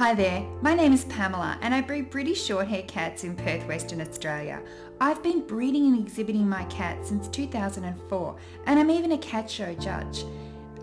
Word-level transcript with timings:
Hi 0.00 0.14
there, 0.14 0.42
my 0.62 0.72
name 0.72 0.94
is 0.94 1.04
Pamela 1.04 1.58
and 1.60 1.74
I 1.74 1.82
breed 1.82 2.08
British 2.08 2.48
Shorthair 2.48 2.88
cats 2.88 3.22
in 3.22 3.36
Perth, 3.36 3.68
Western 3.68 4.00
Australia. 4.00 4.62
I've 4.98 5.22
been 5.22 5.46
breeding 5.46 5.88
and 5.88 6.00
exhibiting 6.00 6.48
my 6.48 6.64
cats 6.64 7.10
since 7.10 7.28
2004 7.28 8.36
and 8.64 8.80
I'm 8.80 8.90
even 8.90 9.12
a 9.12 9.18
cat 9.18 9.50
show 9.50 9.74
judge. 9.74 10.24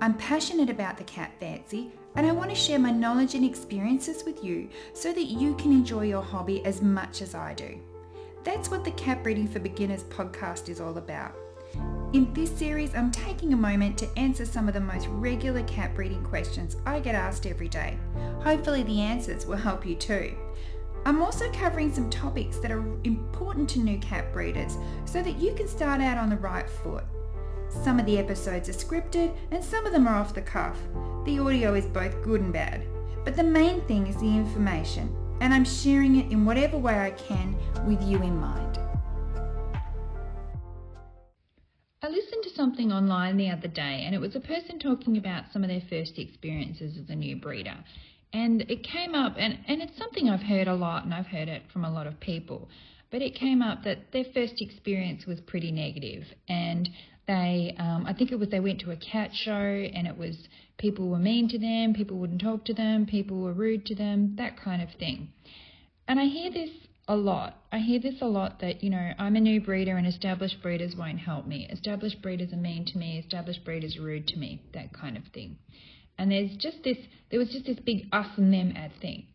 I'm 0.01 0.13
passionate 0.13 0.69
about 0.69 0.99
the 0.99 1.03
cat 1.05 1.31
fancy 1.39 1.91
and 2.13 2.27
I 2.27 2.31
want 2.31 2.51
to 2.51 2.55
share 2.55 2.77
my 2.77 2.91
knowledge 2.91 3.33
and 3.33 3.43
experiences 3.43 4.23
with 4.23 4.43
you 4.43 4.69
so 4.93 5.11
that 5.11 5.25
you 5.25 5.55
can 5.55 5.71
enjoy 5.71 6.03
your 6.03 6.21
hobby 6.21 6.63
as 6.63 6.83
much 6.83 7.23
as 7.23 7.33
I 7.33 7.55
do. 7.55 7.75
That's 8.43 8.69
what 8.69 8.85
the 8.85 8.91
Cat 8.91 9.23
Breeding 9.23 9.47
for 9.47 9.57
Beginners 9.57 10.03
podcast 10.03 10.69
is 10.69 10.79
all 10.79 10.95
about. 10.95 11.35
In 12.13 12.33
this 12.33 12.49
series, 12.57 12.95
I'm 12.95 13.11
taking 13.11 13.51
a 13.51 13.57
moment 13.57 13.97
to 13.97 14.07
answer 14.17 14.45
some 14.45 14.69
of 14.69 14.73
the 14.73 14.79
most 14.79 15.07
regular 15.07 15.61
cat 15.63 15.93
breeding 15.93 16.23
questions 16.23 16.77
I 16.85 17.01
get 17.01 17.15
asked 17.15 17.45
every 17.45 17.67
day. 17.67 17.97
Hopefully, 18.39 18.83
the 18.83 19.01
answers 19.01 19.45
will 19.45 19.57
help 19.57 19.85
you 19.85 19.93
too. 19.93 20.33
I'm 21.05 21.21
also 21.21 21.51
covering 21.51 21.93
some 21.93 22.09
topics 22.09 22.59
that 22.59 22.71
are 22.71 22.85
important 23.03 23.69
to 23.71 23.79
new 23.79 23.97
cat 23.99 24.31
breeders 24.31 24.77
so 25.03 25.21
that 25.21 25.37
you 25.37 25.53
can 25.53 25.67
start 25.67 25.99
out 25.99 26.17
on 26.17 26.29
the 26.29 26.37
right 26.37 26.69
foot. 26.69 27.03
Some 27.83 27.99
of 27.99 28.05
the 28.05 28.17
episodes 28.17 28.69
are 28.69 28.73
scripted 28.73 29.35
and 29.51 29.61
some 29.61 29.85
of 29.85 29.91
them 29.91 30.07
are 30.07 30.15
off 30.15 30.33
the 30.33 30.41
cuff. 30.41 30.77
The 31.25 31.39
audio 31.39 31.73
is 31.73 31.87
both 31.87 32.23
good 32.23 32.39
and 32.39 32.53
bad. 32.53 32.85
But 33.25 33.35
the 33.35 33.43
main 33.43 33.81
thing 33.81 34.07
is 34.07 34.15
the 34.15 34.33
information, 34.33 35.13
and 35.41 35.53
I'm 35.53 35.65
sharing 35.65 36.15
it 36.15 36.31
in 36.31 36.45
whatever 36.45 36.77
way 36.77 37.01
I 37.01 37.11
can 37.11 37.57
with 37.85 38.01
you 38.01 38.23
in 38.23 38.39
mind. 38.39 38.79
Something 42.57 42.91
online 42.91 43.37
the 43.37 43.49
other 43.49 43.69
day, 43.69 44.03
and 44.05 44.13
it 44.13 44.19
was 44.19 44.35
a 44.35 44.41
person 44.41 44.79
talking 44.79 45.17
about 45.17 45.45
some 45.53 45.63
of 45.63 45.69
their 45.69 45.83
first 45.89 46.17
experiences 46.17 46.97
as 46.97 47.09
a 47.09 47.15
new 47.15 47.37
breeder. 47.37 47.77
And 48.33 48.61
it 48.69 48.83
came 48.83 49.15
up, 49.15 49.35
and, 49.37 49.59
and 49.67 49.81
it's 49.81 49.97
something 49.97 50.27
I've 50.27 50.41
heard 50.41 50.67
a 50.67 50.75
lot, 50.75 51.05
and 51.05 51.13
I've 51.13 51.27
heard 51.27 51.47
it 51.47 51.61
from 51.71 51.85
a 51.85 51.91
lot 51.91 52.07
of 52.07 52.19
people. 52.19 52.67
But 53.09 53.21
it 53.21 53.35
came 53.35 53.61
up 53.61 53.83
that 53.85 54.11
their 54.11 54.25
first 54.33 54.61
experience 54.61 55.25
was 55.25 55.39
pretty 55.39 55.71
negative, 55.71 56.23
and 56.49 56.89
they, 57.27 57.75
um, 57.79 58.05
I 58.05 58.13
think 58.13 58.31
it 58.31 58.39
was 58.39 58.49
they 58.49 58.59
went 58.59 58.81
to 58.81 58.91
a 58.91 58.97
cat 58.97 59.31
show, 59.33 59.51
and 59.51 60.07
it 60.07 60.17
was 60.17 60.35
people 60.77 61.07
were 61.07 61.19
mean 61.19 61.47
to 61.49 61.59
them, 61.59 61.93
people 61.93 62.17
wouldn't 62.17 62.41
talk 62.41 62.65
to 62.65 62.73
them, 62.73 63.05
people 63.05 63.39
were 63.39 63.53
rude 63.53 63.85
to 63.85 63.95
them, 63.95 64.35
that 64.37 64.61
kind 64.61 64.81
of 64.81 64.89
thing. 64.99 65.29
And 66.07 66.19
I 66.19 66.25
hear 66.25 66.51
this 66.51 66.69
a 67.07 67.15
lot. 67.15 67.61
I 67.71 67.79
hear 67.79 67.99
this 67.99 68.21
a 68.21 68.25
lot 68.25 68.59
that, 68.59 68.83
you 68.83 68.89
know, 68.89 69.11
I'm 69.17 69.35
a 69.35 69.39
new 69.39 69.61
breeder 69.61 69.95
and 69.97 70.05
established 70.05 70.61
breeders 70.61 70.95
won't 70.95 71.19
help 71.19 71.47
me. 71.47 71.67
Established 71.71 72.21
breeders 72.21 72.51
are 72.51 72.57
mean 72.57 72.85
to 72.85 72.97
me. 72.97 73.17
Established 73.17 73.63
breeders 73.63 73.97
are 73.97 74.01
rude 74.01 74.27
to 74.27 74.37
me. 74.37 74.61
That 74.73 74.93
kind 74.93 75.15
of 75.15 75.23
thing. 75.33 75.57
And 76.17 76.31
there's 76.31 76.55
just 76.57 76.83
this, 76.83 76.97
there 77.31 77.39
was 77.39 77.49
just 77.49 77.65
this 77.65 77.79
big 77.79 78.07
us 78.11 78.27
and 78.37 78.53
them 78.53 78.73
ad 78.75 78.91
thing. 79.01 79.27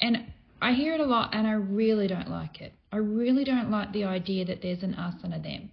And 0.00 0.32
I 0.60 0.72
hear 0.72 0.94
it 0.94 1.00
a 1.00 1.06
lot 1.06 1.34
and 1.34 1.46
I 1.46 1.52
really 1.52 2.08
don't 2.08 2.28
like 2.28 2.60
it. 2.60 2.72
I 2.92 2.96
really 2.96 3.44
don't 3.44 3.70
like 3.70 3.92
the 3.92 4.04
idea 4.04 4.44
that 4.46 4.60
there's 4.62 4.82
an 4.82 4.94
us 4.94 5.14
and 5.22 5.32
a 5.32 5.38
them. 5.38 5.70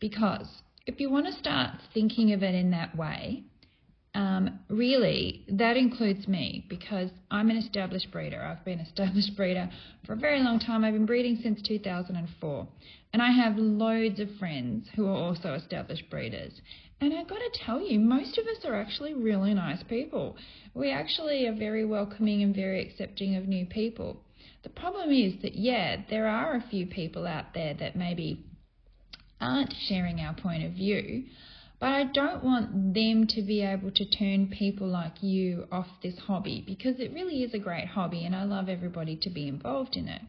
Because 0.00 0.62
if 0.86 0.98
you 0.98 1.10
want 1.10 1.26
to 1.26 1.32
start 1.32 1.76
thinking 1.94 2.32
of 2.32 2.42
it 2.42 2.54
in 2.54 2.70
that 2.72 2.96
way, 2.96 3.44
um, 4.14 4.58
really, 4.68 5.44
that 5.48 5.76
includes 5.76 6.26
me 6.26 6.66
because 6.68 7.10
I'm 7.30 7.48
an 7.50 7.56
established 7.56 8.10
breeder. 8.10 8.42
I've 8.42 8.64
been 8.64 8.80
an 8.80 8.86
established 8.86 9.36
breeder 9.36 9.70
for 10.04 10.14
a 10.14 10.16
very 10.16 10.40
long 10.40 10.58
time. 10.58 10.84
I've 10.84 10.94
been 10.94 11.06
breeding 11.06 11.38
since 11.42 11.62
2004. 11.62 12.68
And 13.12 13.22
I 13.22 13.30
have 13.30 13.56
loads 13.56 14.18
of 14.20 14.28
friends 14.38 14.88
who 14.96 15.06
are 15.06 15.16
also 15.16 15.54
established 15.54 16.10
breeders. 16.10 16.52
And 17.00 17.14
I've 17.14 17.28
got 17.28 17.38
to 17.38 17.60
tell 17.64 17.80
you, 17.80 17.98
most 17.98 18.36
of 18.36 18.46
us 18.46 18.64
are 18.64 18.74
actually 18.74 19.14
really 19.14 19.54
nice 19.54 19.82
people. 19.88 20.36
We 20.74 20.90
actually 20.90 21.46
are 21.46 21.54
very 21.54 21.84
welcoming 21.84 22.42
and 22.42 22.54
very 22.54 22.84
accepting 22.84 23.36
of 23.36 23.48
new 23.48 23.64
people. 23.64 24.22
The 24.62 24.68
problem 24.68 25.10
is 25.10 25.40
that, 25.42 25.54
yeah, 25.54 26.02
there 26.10 26.26
are 26.26 26.54
a 26.54 26.64
few 26.68 26.86
people 26.86 27.26
out 27.26 27.54
there 27.54 27.74
that 27.74 27.96
maybe 27.96 28.44
aren't 29.40 29.72
sharing 29.88 30.20
our 30.20 30.34
point 30.34 30.64
of 30.64 30.72
view. 30.72 31.24
But 31.80 31.92
I 31.92 32.04
don't 32.04 32.44
want 32.44 32.94
them 32.94 33.26
to 33.28 33.42
be 33.42 33.62
able 33.62 33.90
to 33.92 34.04
turn 34.04 34.48
people 34.48 34.86
like 34.86 35.22
you 35.22 35.66
off 35.72 35.86
this 36.02 36.18
hobby 36.18 36.62
because 36.66 37.00
it 37.00 37.12
really 37.14 37.42
is 37.42 37.54
a 37.54 37.58
great 37.58 37.86
hobby 37.86 38.24
and 38.26 38.36
I 38.36 38.44
love 38.44 38.68
everybody 38.68 39.16
to 39.22 39.30
be 39.30 39.48
involved 39.48 39.96
in 39.96 40.06
it. 40.06 40.20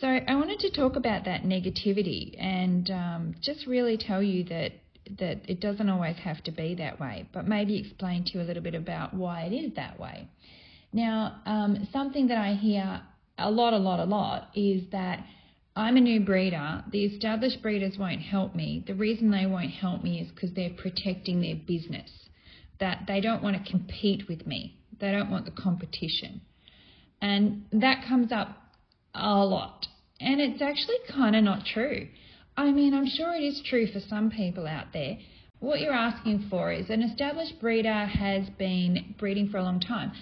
So 0.00 0.08
I 0.08 0.34
wanted 0.34 0.58
to 0.58 0.70
talk 0.70 0.96
about 0.96 1.24
that 1.24 1.44
negativity 1.44 2.34
and 2.38 2.90
um, 2.90 3.34
just 3.40 3.66
really 3.66 3.96
tell 3.96 4.22
you 4.22 4.44
that 4.44 4.72
that 5.18 5.48
it 5.48 5.60
doesn't 5.60 5.88
always 5.88 6.16
have 6.16 6.42
to 6.42 6.50
be 6.50 6.74
that 6.74 6.98
way, 6.98 7.28
but 7.32 7.46
maybe 7.46 7.78
explain 7.78 8.24
to 8.24 8.32
you 8.34 8.40
a 8.40 8.46
little 8.46 8.62
bit 8.62 8.74
about 8.74 9.14
why 9.14 9.42
it 9.42 9.54
is 9.54 9.72
that 9.76 10.00
way. 10.00 10.28
Now, 10.92 11.40
um, 11.46 11.86
something 11.92 12.26
that 12.26 12.38
I 12.38 12.54
hear 12.54 13.02
a 13.38 13.48
lot, 13.48 13.72
a 13.72 13.78
lot, 13.78 14.00
a 14.00 14.04
lot 14.04 14.50
is 14.56 14.82
that 14.90 15.24
I'm 15.76 15.98
a 15.98 16.00
new 16.00 16.20
breeder. 16.20 16.82
The 16.90 17.04
established 17.04 17.60
breeders 17.60 17.98
won't 17.98 18.22
help 18.22 18.54
me. 18.54 18.82
The 18.86 18.94
reason 18.94 19.30
they 19.30 19.44
won't 19.44 19.72
help 19.72 20.02
me 20.02 20.20
is 20.20 20.28
because 20.30 20.52
they're 20.54 20.70
protecting 20.70 21.42
their 21.42 21.56
business. 21.56 22.10
That 22.80 23.04
they 23.06 23.20
don't 23.20 23.42
want 23.42 23.62
to 23.62 23.70
compete 23.70 24.26
with 24.26 24.46
me. 24.46 24.78
They 24.98 25.12
don't 25.12 25.30
want 25.30 25.44
the 25.44 25.50
competition. 25.50 26.40
And 27.20 27.66
that 27.72 28.06
comes 28.08 28.32
up 28.32 28.56
a 29.14 29.44
lot. 29.44 29.86
And 30.18 30.40
it's 30.40 30.62
actually 30.62 30.96
kind 31.14 31.36
of 31.36 31.44
not 31.44 31.66
true. 31.66 32.08
I 32.56 32.72
mean, 32.72 32.94
I'm 32.94 33.06
sure 33.06 33.34
it 33.34 33.42
is 33.42 33.62
true 33.68 33.86
for 33.86 34.00
some 34.00 34.30
people 34.30 34.66
out 34.66 34.94
there. 34.94 35.18
What 35.58 35.80
you're 35.80 35.92
asking 35.92 36.46
for 36.48 36.72
is 36.72 36.88
an 36.88 37.02
established 37.02 37.60
breeder 37.60 38.06
has 38.06 38.48
been 38.58 39.14
breeding 39.18 39.50
for 39.50 39.58
a 39.58 39.62
long 39.62 39.80
time. 39.80 40.12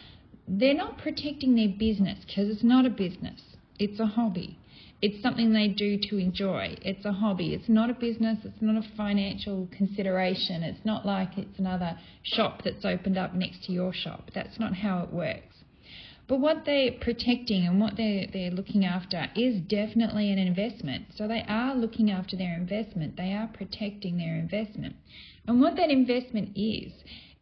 They're 0.49 0.75
not 0.75 0.99
protecting 0.99 1.55
their 1.55 1.69
business 1.69 2.19
because 2.27 2.49
it's 2.49 2.65
not 2.65 2.87
a 2.87 2.91
business, 2.91 3.41
it's 3.79 4.01
a 4.01 4.07
hobby. 4.07 4.59
It's 5.05 5.23
something 5.23 5.53
they 5.53 5.69
do 5.69 5.99
to 5.99 6.17
enjoy. 6.17 6.79
It's 6.81 7.05
a 7.05 7.13
hobby. 7.13 7.53
It's 7.53 7.69
not 7.69 7.91
a 7.91 7.93
business. 7.93 8.39
It's 8.43 8.63
not 8.63 8.83
a 8.83 8.89
financial 8.97 9.69
consideration. 9.77 10.63
It's 10.63 10.83
not 10.83 11.05
like 11.05 11.37
it's 11.37 11.59
another 11.59 11.99
shop 12.23 12.63
that's 12.65 12.87
opened 12.87 13.19
up 13.19 13.35
next 13.35 13.65
to 13.65 13.73
your 13.73 13.93
shop. 13.93 14.31
That's 14.35 14.59
not 14.59 14.75
how 14.77 15.03
it 15.03 15.13
works. 15.13 15.57
But 16.27 16.41
what 16.41 16.65
they're 16.65 16.93
protecting 17.03 17.67
and 17.67 17.83
what 17.83 17.99
they're, 17.99 18.29
they're 18.33 18.51
looking 18.51 18.87
after 18.87 19.27
is 19.37 19.61
definitely 19.61 20.33
an 20.33 20.39
investment. 20.39 21.09
So 21.15 21.29
they 21.29 21.45
are 21.47 21.75
looking 21.75 22.11
after 22.11 22.35
their 22.35 22.55
investment. 22.55 23.19
They 23.19 23.35
are 23.35 23.51
protecting 23.53 24.17
their 24.17 24.37
investment. 24.37 24.97
And 25.47 25.61
what 25.61 25.77
that 25.77 25.91
investment 25.91 26.57
is, 26.57 26.95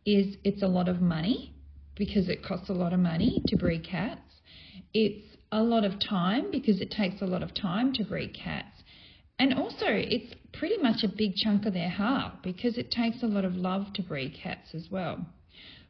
is 0.04 0.36
it's 0.42 0.62
a 0.64 0.66
lot 0.66 0.88
of 0.88 1.00
money 1.00 1.54
because 1.94 2.28
it 2.28 2.44
costs 2.44 2.70
a 2.70 2.72
lot 2.72 2.92
of 2.92 2.98
money 2.98 3.44
to 3.46 3.54
breed 3.54 3.86
cats. 3.88 4.40
It's 4.92 5.31
a 5.52 5.62
lot 5.62 5.84
of 5.84 6.00
time 6.00 6.50
because 6.50 6.80
it 6.80 6.90
takes 6.90 7.20
a 7.20 7.26
lot 7.26 7.42
of 7.42 7.54
time 7.54 7.92
to 7.92 8.04
breed 8.04 8.34
cats. 8.34 8.82
And 9.38 9.54
also, 9.54 9.86
it's 9.86 10.34
pretty 10.52 10.78
much 10.78 11.02
a 11.02 11.08
big 11.08 11.34
chunk 11.36 11.66
of 11.66 11.74
their 11.74 11.90
heart 11.90 12.42
because 12.42 12.78
it 12.78 12.90
takes 12.90 13.22
a 13.22 13.26
lot 13.26 13.44
of 13.44 13.54
love 13.54 13.92
to 13.94 14.02
breed 14.02 14.34
cats 14.42 14.70
as 14.74 14.88
well. 14.90 15.26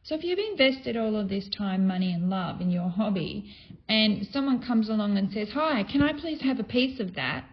So, 0.03 0.15
if 0.15 0.23
you've 0.23 0.39
invested 0.39 0.97
all 0.97 1.15
of 1.15 1.29
this 1.29 1.47
time, 1.57 1.87
money, 1.87 2.11
and 2.11 2.29
love 2.29 2.59
in 2.59 2.71
your 2.71 2.89
hobby, 2.89 3.53
and 3.87 4.27
someone 4.33 4.61
comes 4.61 4.89
along 4.89 5.17
and 5.17 5.31
says, 5.31 5.49
Hi, 5.53 5.83
can 5.83 6.01
I 6.01 6.19
please 6.19 6.41
have 6.41 6.59
a 6.59 6.63
piece 6.63 6.99
of 6.99 7.15
that? 7.15 7.45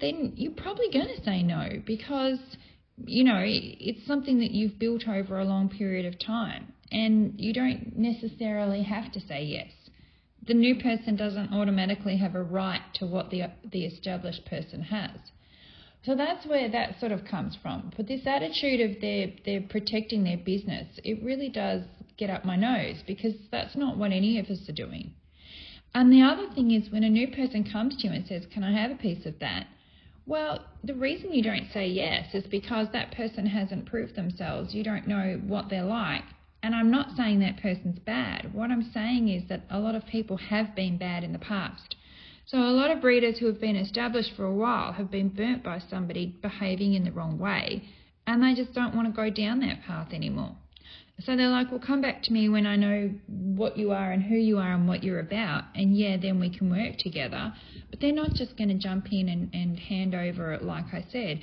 Then 0.00 0.32
you're 0.36 0.52
probably 0.52 0.90
going 0.90 1.14
to 1.14 1.22
say 1.22 1.42
no 1.42 1.82
because, 1.86 2.38
you 3.04 3.24
know, 3.24 3.42
it's 3.44 4.06
something 4.06 4.38
that 4.38 4.52
you've 4.52 4.78
built 4.78 5.06
over 5.06 5.38
a 5.38 5.44
long 5.44 5.68
period 5.68 6.06
of 6.06 6.18
time, 6.18 6.72
and 6.90 7.34
you 7.36 7.52
don't 7.52 7.96
necessarily 7.96 8.82
have 8.84 9.12
to 9.12 9.20
say 9.20 9.44
yes 9.44 9.81
the 10.46 10.54
new 10.54 10.80
person 10.80 11.16
doesn't 11.16 11.52
automatically 11.52 12.16
have 12.16 12.34
a 12.34 12.42
right 12.42 12.82
to 12.94 13.06
what 13.06 13.30
the, 13.30 13.42
the 13.70 13.84
established 13.84 14.44
person 14.46 14.82
has. 14.82 15.10
So 16.04 16.16
that's 16.16 16.46
where 16.46 16.68
that 16.68 16.98
sort 16.98 17.12
of 17.12 17.24
comes 17.24 17.56
from. 17.62 17.92
But 17.96 18.08
this 18.08 18.26
attitude 18.26 18.80
of 18.80 19.00
they're, 19.00 19.32
they're 19.44 19.60
protecting 19.60 20.24
their 20.24 20.36
business, 20.36 20.88
it 21.04 21.22
really 21.22 21.48
does 21.48 21.82
get 22.16 22.28
up 22.28 22.44
my 22.44 22.56
nose 22.56 23.02
because 23.06 23.34
that's 23.52 23.76
not 23.76 23.96
what 23.96 24.10
any 24.10 24.38
of 24.38 24.46
us 24.46 24.68
are 24.68 24.72
doing. 24.72 25.12
And 25.94 26.12
the 26.12 26.22
other 26.22 26.52
thing 26.54 26.72
is 26.72 26.90
when 26.90 27.04
a 27.04 27.10
new 27.10 27.28
person 27.28 27.70
comes 27.70 27.96
to 27.98 28.08
you 28.08 28.12
and 28.14 28.26
says, 28.26 28.46
Can 28.52 28.64
I 28.64 28.72
have 28.72 28.90
a 28.90 28.96
piece 28.96 29.26
of 29.26 29.38
that? 29.40 29.66
Well, 30.26 30.64
the 30.82 30.94
reason 30.94 31.32
you 31.32 31.42
don't 31.42 31.70
say 31.72 31.86
yes 31.86 32.34
is 32.34 32.44
because 32.44 32.88
that 32.92 33.12
person 33.14 33.46
hasn't 33.46 33.86
proved 33.86 34.14
themselves. 34.14 34.74
You 34.74 34.84
don't 34.84 35.06
know 35.06 35.40
what 35.46 35.68
they're 35.68 35.84
like. 35.84 36.24
And 36.62 36.74
I'm 36.74 36.90
not 36.90 37.16
saying 37.16 37.40
that 37.40 37.60
person's 37.60 37.98
bad. 37.98 38.54
What 38.54 38.70
I'm 38.70 38.90
saying 38.92 39.28
is 39.28 39.48
that 39.48 39.62
a 39.70 39.78
lot 39.78 39.94
of 39.94 40.06
people 40.06 40.36
have 40.36 40.76
been 40.76 40.96
bad 40.96 41.24
in 41.24 41.32
the 41.32 41.38
past. 41.38 41.96
So 42.46 42.58
a 42.58 42.70
lot 42.70 42.90
of 42.90 43.00
breeders 43.00 43.38
who 43.38 43.46
have 43.46 43.60
been 43.60 43.76
established 43.76 44.32
for 44.36 44.44
a 44.44 44.54
while 44.54 44.92
have 44.92 45.10
been 45.10 45.28
burnt 45.28 45.62
by 45.62 45.80
somebody 45.90 46.26
behaving 46.42 46.94
in 46.94 47.04
the 47.04 47.12
wrong 47.12 47.38
way 47.38 47.82
and 48.26 48.42
they 48.42 48.54
just 48.54 48.74
don't 48.74 48.94
want 48.94 49.08
to 49.08 49.12
go 49.12 49.30
down 49.30 49.60
that 49.60 49.82
path 49.82 50.12
anymore. 50.12 50.56
So 51.20 51.36
they're 51.36 51.48
like, 51.48 51.70
well, 51.70 51.80
come 51.84 52.00
back 52.00 52.22
to 52.24 52.32
me 52.32 52.48
when 52.48 52.66
I 52.66 52.76
know 52.76 53.10
what 53.28 53.76
you 53.76 53.92
are 53.92 54.12
and 54.12 54.22
who 54.22 54.34
you 54.34 54.58
are 54.58 54.72
and 54.72 54.88
what 54.88 55.04
you're 55.04 55.20
about. 55.20 55.64
And 55.74 55.96
yeah, 55.96 56.16
then 56.16 56.40
we 56.40 56.50
can 56.50 56.70
work 56.70 56.98
together. 56.98 57.52
But 57.90 58.00
they're 58.00 58.12
not 58.12 58.34
just 58.34 58.56
going 58.56 58.70
to 58.70 58.74
jump 58.74 59.12
in 59.12 59.28
and, 59.28 59.50
and 59.54 59.78
hand 59.78 60.14
over, 60.14 60.52
it, 60.52 60.64
like 60.64 60.86
I 60.92 61.04
said. 61.12 61.40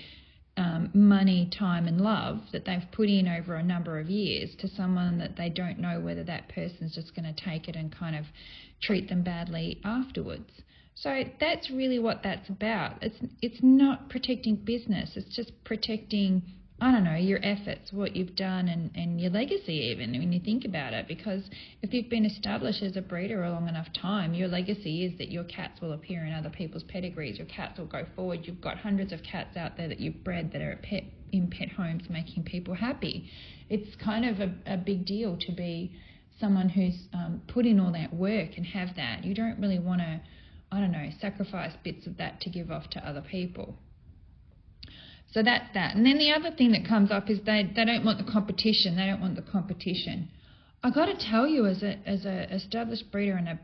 Um, 0.59 0.89
money, 0.93 1.49
time, 1.57 1.87
and 1.87 2.01
love 2.01 2.41
that 2.51 2.65
they've 2.65 2.85
put 2.91 3.07
in 3.07 3.29
over 3.29 3.55
a 3.55 3.63
number 3.63 3.97
of 3.97 4.09
years 4.09 4.49
to 4.59 4.67
someone 4.67 5.17
that 5.17 5.37
they 5.37 5.49
don't 5.49 5.79
know 5.79 6.01
whether 6.01 6.23
that 6.25 6.49
person's 6.49 6.93
just 6.93 7.15
going 7.15 7.33
to 7.33 7.45
take 7.45 7.69
it 7.69 7.77
and 7.77 7.95
kind 7.95 8.15
of 8.15 8.25
treat 8.81 9.07
them 9.07 9.23
badly 9.23 9.79
afterwards. 9.85 10.51
So 10.95 11.23
that's 11.39 11.71
really 11.71 11.97
what 11.97 12.23
that's 12.23 12.49
about. 12.49 13.01
It's 13.01 13.15
it's 13.41 13.59
not 13.63 14.09
protecting 14.09 14.57
business. 14.57 15.11
It's 15.15 15.33
just 15.33 15.53
protecting 15.63 16.43
I 16.81 16.91
don't 16.93 17.03
know, 17.03 17.15
your 17.15 17.39
efforts, 17.43 17.91
what 17.91 18.15
you've 18.15 18.35
done, 18.35 18.69
and, 18.69 18.89
and 18.95 19.19
your 19.19 19.31
legacy, 19.31 19.91
even 19.91 20.11
when 20.11 20.31
you 20.31 20.39
think 20.39 20.63
about 20.63 20.93
it. 20.93 21.07
Because 21.09 21.43
if 21.81 21.93
you've 21.93 22.09
been 22.09 22.25
established 22.25 22.81
as 22.81 22.95
a 22.95 23.01
breeder 23.01 23.43
a 23.43 23.51
long 23.51 23.67
enough 23.67 23.87
time, 23.93 24.33
your 24.33 24.47
legacy 24.47 25.03
is 25.03 25.17
that 25.17 25.29
your 25.29 25.43
cats 25.43 25.81
will 25.81 25.91
appear 25.91 26.25
in 26.25 26.33
other 26.33 26.49
people's 26.49 26.83
pedigrees, 26.83 27.37
your 27.37 27.47
cats 27.47 27.77
will 27.77 27.85
go 27.85 28.05
forward. 28.15 28.41
You've 28.43 28.61
got 28.61 28.77
hundreds 28.77 29.11
of 29.11 29.21
cats 29.23 29.57
out 29.57 29.75
there 29.75 29.89
that 29.89 29.99
you've 29.99 30.23
bred 30.23 30.53
that 30.53 30.61
are 30.61 30.79
pet, 30.81 31.03
in 31.33 31.49
pet 31.49 31.69
homes 31.69 32.03
making 32.09 32.43
people 32.43 32.73
happy. 32.73 33.29
It's 33.69 33.95
kind 33.97 34.25
of 34.25 34.39
a, 34.39 34.53
a 34.65 34.77
big 34.77 35.05
deal 35.05 35.37
to 35.37 35.51
be 35.51 35.91
someone 36.39 36.69
who's 36.69 37.07
um, 37.13 37.41
put 37.47 37.65
in 37.65 37.79
all 37.79 37.91
that 37.91 38.13
work 38.13 38.51
and 38.55 38.65
have 38.65 38.95
that. 38.95 39.25
You 39.25 39.35
don't 39.35 39.59
really 39.59 39.79
want 39.79 39.99
to, 39.99 40.21
I 40.71 40.79
don't 40.79 40.93
know, 40.93 41.09
sacrifice 41.19 41.73
bits 41.83 42.07
of 42.07 42.17
that 42.17 42.39
to 42.41 42.49
give 42.49 42.71
off 42.71 42.89
to 42.91 43.07
other 43.07 43.21
people. 43.21 43.75
So 45.31 45.43
that's 45.43 45.65
that. 45.73 45.95
And 45.95 46.05
then 46.05 46.17
the 46.17 46.31
other 46.31 46.51
thing 46.51 46.71
that 46.71 46.87
comes 46.87 47.11
up 47.11 47.29
is 47.29 47.39
they, 47.45 47.69
they 47.75 47.85
don't 47.85 48.03
want 48.03 48.17
the 48.23 48.31
competition. 48.31 48.95
They 48.95 49.05
don't 49.05 49.21
want 49.21 49.35
the 49.35 49.43
competition. 49.43 50.29
I 50.83 50.89
got 50.91 51.05
to 51.05 51.17
tell 51.17 51.47
you, 51.47 51.65
as 51.65 51.83
a 51.83 51.97
as 52.05 52.25
a 52.25 52.53
established 52.53 53.11
breeder 53.11 53.35
and 53.35 53.49
a 53.49 53.59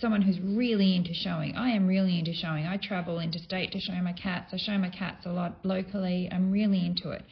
someone 0.00 0.20
who's 0.20 0.38
really 0.40 0.94
into 0.94 1.14
showing, 1.14 1.56
I 1.56 1.70
am 1.70 1.86
really 1.86 2.18
into 2.18 2.34
showing. 2.34 2.66
I 2.66 2.76
travel 2.76 3.20
interstate 3.20 3.72
to 3.72 3.80
show 3.80 3.94
my 3.94 4.12
cats. 4.12 4.52
I 4.52 4.58
show 4.58 4.76
my 4.76 4.90
cats 4.90 5.24
a 5.24 5.32
lot 5.32 5.56
locally. 5.64 6.28
I'm 6.30 6.52
really 6.52 6.84
into 6.84 7.10
it. 7.10 7.24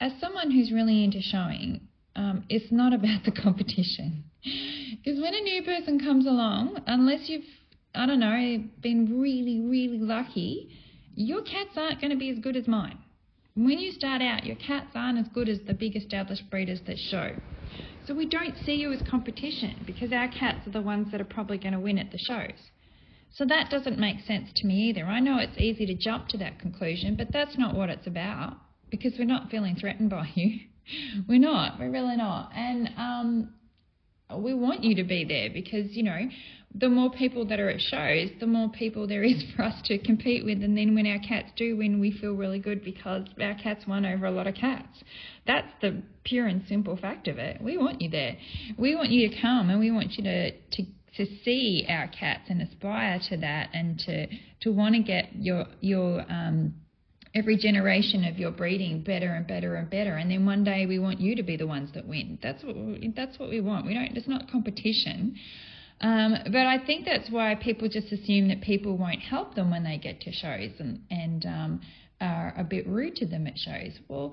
As 0.00 0.12
someone 0.20 0.50
who's 0.52 0.72
really 0.72 1.04
into 1.04 1.20
showing, 1.20 1.80
um, 2.14 2.44
it's 2.48 2.70
not 2.70 2.94
about 2.98 3.24
the 3.24 3.32
competition. 3.32 4.24
Because 4.42 5.20
when 5.20 5.34
a 5.34 5.40
new 5.40 5.62
person 5.64 5.98
comes 5.98 6.26
along, 6.26 6.80
unless 6.86 7.28
you've 7.28 7.44
I 7.94 8.06
don't 8.06 8.20
know, 8.20 8.64
been 8.80 9.20
really, 9.20 9.60
really 9.60 9.98
lucky, 9.98 10.70
your 11.14 11.42
cats 11.42 11.70
aren't 11.76 12.00
going 12.00 12.12
to 12.12 12.16
be 12.16 12.30
as 12.30 12.38
good 12.38 12.56
as 12.56 12.68
mine. 12.68 12.98
When 13.54 13.78
you 13.78 13.92
start 13.92 14.22
out, 14.22 14.46
your 14.46 14.56
cats 14.56 14.90
aren't 14.94 15.18
as 15.18 15.28
good 15.28 15.48
as 15.48 15.60
the 15.66 15.74
big 15.74 15.96
established 15.96 16.48
breeders 16.50 16.80
that 16.86 16.98
show. 16.98 17.36
So 18.06 18.14
we 18.14 18.26
don't 18.26 18.56
see 18.64 18.74
you 18.76 18.92
as 18.92 19.02
competition 19.02 19.82
because 19.86 20.12
our 20.12 20.28
cats 20.28 20.66
are 20.66 20.70
the 20.70 20.80
ones 20.80 21.10
that 21.12 21.20
are 21.20 21.24
probably 21.24 21.58
going 21.58 21.74
to 21.74 21.80
win 21.80 21.98
at 21.98 22.10
the 22.10 22.18
shows. 22.18 22.70
So 23.32 23.44
that 23.44 23.70
doesn't 23.70 23.98
make 23.98 24.20
sense 24.20 24.50
to 24.56 24.66
me 24.66 24.88
either. 24.88 25.04
I 25.04 25.20
know 25.20 25.38
it's 25.38 25.58
easy 25.58 25.86
to 25.86 25.94
jump 25.94 26.28
to 26.28 26.38
that 26.38 26.58
conclusion, 26.58 27.16
but 27.16 27.28
that's 27.32 27.56
not 27.58 27.74
what 27.74 27.90
it's 27.90 28.06
about 28.06 28.56
because 28.90 29.12
we're 29.18 29.24
not 29.24 29.50
feeling 29.50 29.76
threatened 29.76 30.10
by 30.10 30.28
you. 30.34 30.60
We're 31.28 31.38
not. 31.38 31.78
We're 31.78 31.90
really 31.90 32.16
not. 32.16 32.50
And 32.54 32.90
um, 32.96 33.54
we 34.36 34.54
want 34.54 34.82
you 34.82 34.96
to 34.96 35.04
be 35.04 35.24
there 35.24 35.50
because, 35.50 35.94
you 35.94 36.02
know, 36.02 36.18
the 36.74 36.88
more 36.88 37.10
people 37.10 37.44
that 37.46 37.58
are 37.58 37.68
at 37.68 37.80
shows, 37.80 38.30
the 38.38 38.46
more 38.46 38.68
people 38.68 39.06
there 39.06 39.24
is 39.24 39.42
for 39.56 39.62
us 39.62 39.80
to 39.86 39.98
compete 39.98 40.44
with. 40.44 40.62
And 40.62 40.76
then 40.76 40.94
when 40.94 41.06
our 41.06 41.18
cats 41.18 41.50
do 41.56 41.76
win, 41.76 41.98
we 42.00 42.12
feel 42.12 42.34
really 42.34 42.60
good 42.60 42.84
because 42.84 43.26
our 43.40 43.54
cats 43.54 43.86
won 43.86 44.06
over 44.06 44.26
a 44.26 44.30
lot 44.30 44.46
of 44.46 44.54
cats. 44.54 45.02
That's 45.46 45.68
the 45.80 46.02
pure 46.24 46.46
and 46.46 46.62
simple 46.68 46.96
fact 46.96 47.26
of 47.26 47.38
it. 47.38 47.60
We 47.60 47.76
want 47.76 48.00
you 48.00 48.08
there. 48.08 48.36
We 48.78 48.94
want 48.94 49.10
you 49.10 49.28
to 49.28 49.40
come 49.40 49.70
and 49.70 49.80
we 49.80 49.90
want 49.90 50.12
you 50.12 50.24
to, 50.24 50.52
to 50.52 50.86
to 51.16 51.26
see 51.44 51.84
our 51.88 52.06
cats 52.06 52.44
and 52.48 52.62
aspire 52.62 53.18
to 53.28 53.36
that 53.38 53.68
and 53.74 53.98
to 53.98 54.26
to 54.60 54.70
want 54.70 54.94
to 54.94 55.02
get 55.02 55.28
your 55.34 55.66
your 55.80 56.20
um 56.30 56.72
every 57.34 57.56
generation 57.56 58.24
of 58.24 58.38
your 58.38 58.50
breeding 58.50 59.02
better 59.02 59.34
and 59.34 59.46
better 59.46 59.74
and 59.74 59.90
better 59.90 60.16
and 60.16 60.30
then 60.30 60.46
one 60.46 60.64
day 60.64 60.86
we 60.86 60.98
want 61.00 61.20
you 61.20 61.34
to 61.34 61.42
be 61.42 61.56
the 61.56 61.66
ones 61.66 61.90
that 61.94 62.06
win 62.06 62.38
that's 62.42 62.62
what 62.62 62.76
we, 62.76 63.12
that's 63.16 63.38
what 63.38 63.48
we 63.48 63.60
want 63.60 63.84
we 63.84 63.92
don't 63.92 64.16
it's 64.16 64.28
not 64.28 64.48
competition 64.50 65.34
um, 66.00 66.34
but 66.44 66.66
I 66.66 66.78
think 66.84 67.04
that's 67.04 67.30
why 67.30 67.54
people 67.54 67.88
just 67.88 68.10
assume 68.12 68.48
that 68.48 68.62
people 68.62 68.96
won't 68.96 69.20
help 69.20 69.54
them 69.54 69.70
when 69.70 69.84
they 69.84 69.98
get 69.98 70.20
to 70.22 70.32
shows 70.32 70.72
and, 70.78 71.02
and 71.10 71.46
um, 71.46 71.80
are 72.20 72.54
a 72.56 72.64
bit 72.64 72.86
rude 72.86 73.16
to 73.16 73.26
them 73.26 73.46
at 73.46 73.58
shows. 73.58 73.98
Well, 74.08 74.32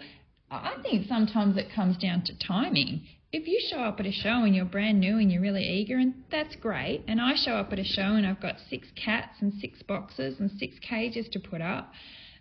I 0.49 0.75
think 0.81 1.07
sometimes 1.07 1.57
it 1.57 1.67
comes 1.73 1.97
down 1.97 2.23
to 2.23 2.39
timing. 2.39 3.01
If 3.33 3.47
you 3.47 3.59
show 3.69 3.81
up 3.81 3.99
at 3.99 4.05
a 4.05 4.11
show 4.13 4.43
and 4.43 4.55
you're 4.55 4.63
brand 4.63 5.01
new 5.01 5.17
and 5.17 5.29
you're 5.29 5.41
really 5.41 5.67
eager, 5.67 5.97
and 5.97 6.23
that's 6.31 6.55
great, 6.55 7.03
and 7.07 7.19
I 7.19 7.35
show 7.35 7.55
up 7.55 7.73
at 7.73 7.79
a 7.79 7.83
show 7.83 8.01
and 8.15 8.25
I've 8.25 8.41
got 8.41 8.55
six 8.69 8.87
cats 8.95 9.41
and 9.41 9.53
six 9.59 9.83
boxes 9.83 10.39
and 10.39 10.49
six 10.57 10.75
cages 10.79 11.27
to 11.33 11.39
put 11.39 11.61
up, 11.61 11.91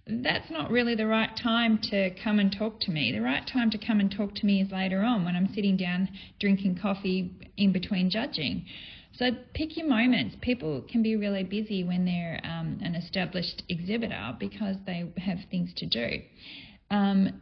that's 0.06 0.48
not 0.52 0.70
really 0.70 0.94
the 0.94 1.06
right 1.08 1.36
time 1.36 1.78
to 1.90 2.10
come 2.22 2.38
and 2.38 2.54
talk 2.56 2.78
to 2.82 2.92
me. 2.92 3.10
The 3.10 3.20
right 3.22 3.44
time 3.44 3.70
to 3.70 3.78
come 3.78 3.98
and 3.98 4.08
talk 4.08 4.36
to 4.36 4.46
me 4.46 4.62
is 4.62 4.70
later 4.70 5.02
on 5.02 5.24
when 5.24 5.34
I'm 5.34 5.52
sitting 5.52 5.76
down 5.76 6.08
drinking 6.38 6.78
coffee 6.80 7.32
in 7.56 7.72
between 7.72 8.08
judging. 8.08 8.66
So 9.18 9.30
pick 9.54 9.76
your 9.76 9.88
moments. 9.88 10.36
People 10.40 10.82
can 10.90 11.02
be 11.02 11.16
really 11.16 11.44
busy 11.44 11.84
when 11.84 12.04
they're 12.04 12.40
um, 12.44 12.78
an 12.82 12.94
established 12.94 13.62
exhibitor 13.68 14.36
because 14.38 14.76
they 14.84 15.10
have 15.16 15.38
things 15.50 15.72
to 15.76 15.86
do. 15.86 16.22
Um, 16.90 17.40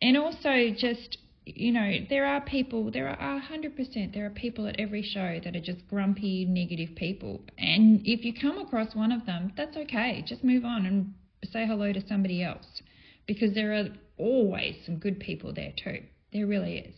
and 0.00 0.16
also 0.16 0.70
just 0.76 1.18
you 1.46 1.72
know, 1.72 1.90
there 2.08 2.26
are 2.26 2.40
people, 2.42 2.90
there 2.90 3.08
are 3.08 3.40
100%, 3.40 4.14
there 4.14 4.26
are 4.26 4.30
people 4.30 4.66
at 4.66 4.78
every 4.78 5.02
show 5.02 5.40
that 5.42 5.56
are 5.56 5.60
just 5.60 5.86
grumpy, 5.88 6.44
negative 6.44 6.94
people. 6.96 7.40
And 7.58 8.00
if 8.04 8.24
you 8.24 8.32
come 8.38 8.58
across 8.58 8.94
one 8.94 9.12
of 9.12 9.26
them, 9.26 9.52
that's 9.56 9.76
okay. 9.76 10.24
Just 10.26 10.44
move 10.44 10.64
on 10.64 10.86
and 10.86 11.14
say 11.50 11.66
hello 11.66 11.92
to 11.92 12.06
somebody 12.06 12.42
else 12.42 12.82
because 13.26 13.54
there 13.54 13.72
are 13.72 13.88
always 14.18 14.76
some 14.84 14.96
good 14.96 15.18
people 15.18 15.52
there 15.52 15.72
too. 15.82 16.00
There 16.32 16.46
really 16.46 16.78
is. 16.78 16.94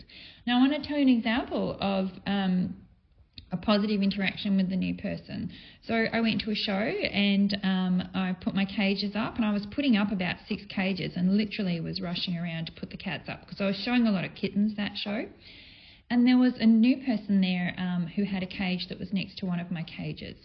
Now, 0.47 0.59
I 0.59 0.69
want 0.69 0.83
to 0.83 0.87
tell 0.87 0.99
you 0.99 1.05
an 1.05 1.09
example 1.09 1.79
of 1.81 2.09
um, 2.27 2.75
a 3.53 3.57
positive 3.57 4.03
interaction 4.03 4.57
with 4.57 4.71
the 4.71 4.77
new 4.77 4.97
person. 4.97 5.51
So 5.87 5.95
I 5.95 6.21
went 6.21 6.41
to 6.43 6.51
a 6.51 6.55
show 6.55 6.73
and 6.73 7.57
um, 7.63 8.03
I 8.15 8.35
put 8.41 8.55
my 8.55 8.65
cages 8.65 9.13
up, 9.15 9.37
and 9.37 9.45
I 9.45 9.53
was 9.53 9.67
putting 9.75 9.97
up 9.97 10.11
about 10.11 10.37
six 10.49 10.63
cages 10.75 11.13
and 11.17 11.37
literally 11.37 11.81
was 11.81 12.01
rushing 12.01 12.37
around 12.37 12.67
to 12.67 12.73
put 12.73 12.91
the 12.91 12.97
cats 12.97 13.29
up 13.29 13.43
because 13.43 13.61
I 13.61 13.67
was 13.67 13.77
showing 13.85 14.07
a 14.07 14.11
lot 14.11 14.25
of 14.25 14.35
kittens 14.35 14.77
that 14.77 14.93
show. 14.97 15.27
And 16.11 16.27
there 16.27 16.39
was 16.39 16.55
a 16.59 16.67
new 16.67 17.05
person 17.05 17.41
there 17.41 17.75
um, 17.79 18.07
who 18.17 18.25
had 18.25 18.43
a 18.43 18.47
cage 18.47 18.87
that 18.89 18.99
was 18.99 19.13
next 19.13 19.39
to 19.39 19.47
one 19.47 19.61
of 19.61 19.71
my 19.71 19.83
cages. 19.83 20.37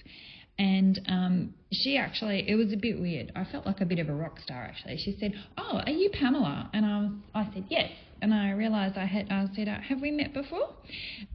And 0.59 0.99
um, 1.07 1.53
she 1.71 1.97
actually, 1.97 2.49
it 2.49 2.55
was 2.55 2.73
a 2.73 2.77
bit 2.77 2.99
weird. 2.99 3.31
I 3.35 3.45
felt 3.45 3.65
like 3.65 3.79
a 3.81 3.85
bit 3.85 3.99
of 3.99 4.09
a 4.09 4.13
rock 4.13 4.39
star 4.39 4.63
actually. 4.63 4.97
She 4.97 5.15
said, 5.19 5.33
"Oh, 5.57 5.81
are 5.85 5.91
you 5.91 6.09
Pamela?" 6.09 6.69
And 6.73 6.85
I 6.85 6.99
was, 6.99 7.11
I 7.35 7.53
said, 7.53 7.65
"Yes." 7.69 7.91
And 8.21 8.33
I 8.33 8.51
realised 8.51 8.97
I 8.97 9.05
had 9.05 9.27
I 9.31 9.45
said, 9.55 9.67
uh, 9.67 9.79
"Have 9.79 10.01
we 10.01 10.11
met 10.11 10.33
before?" 10.33 10.69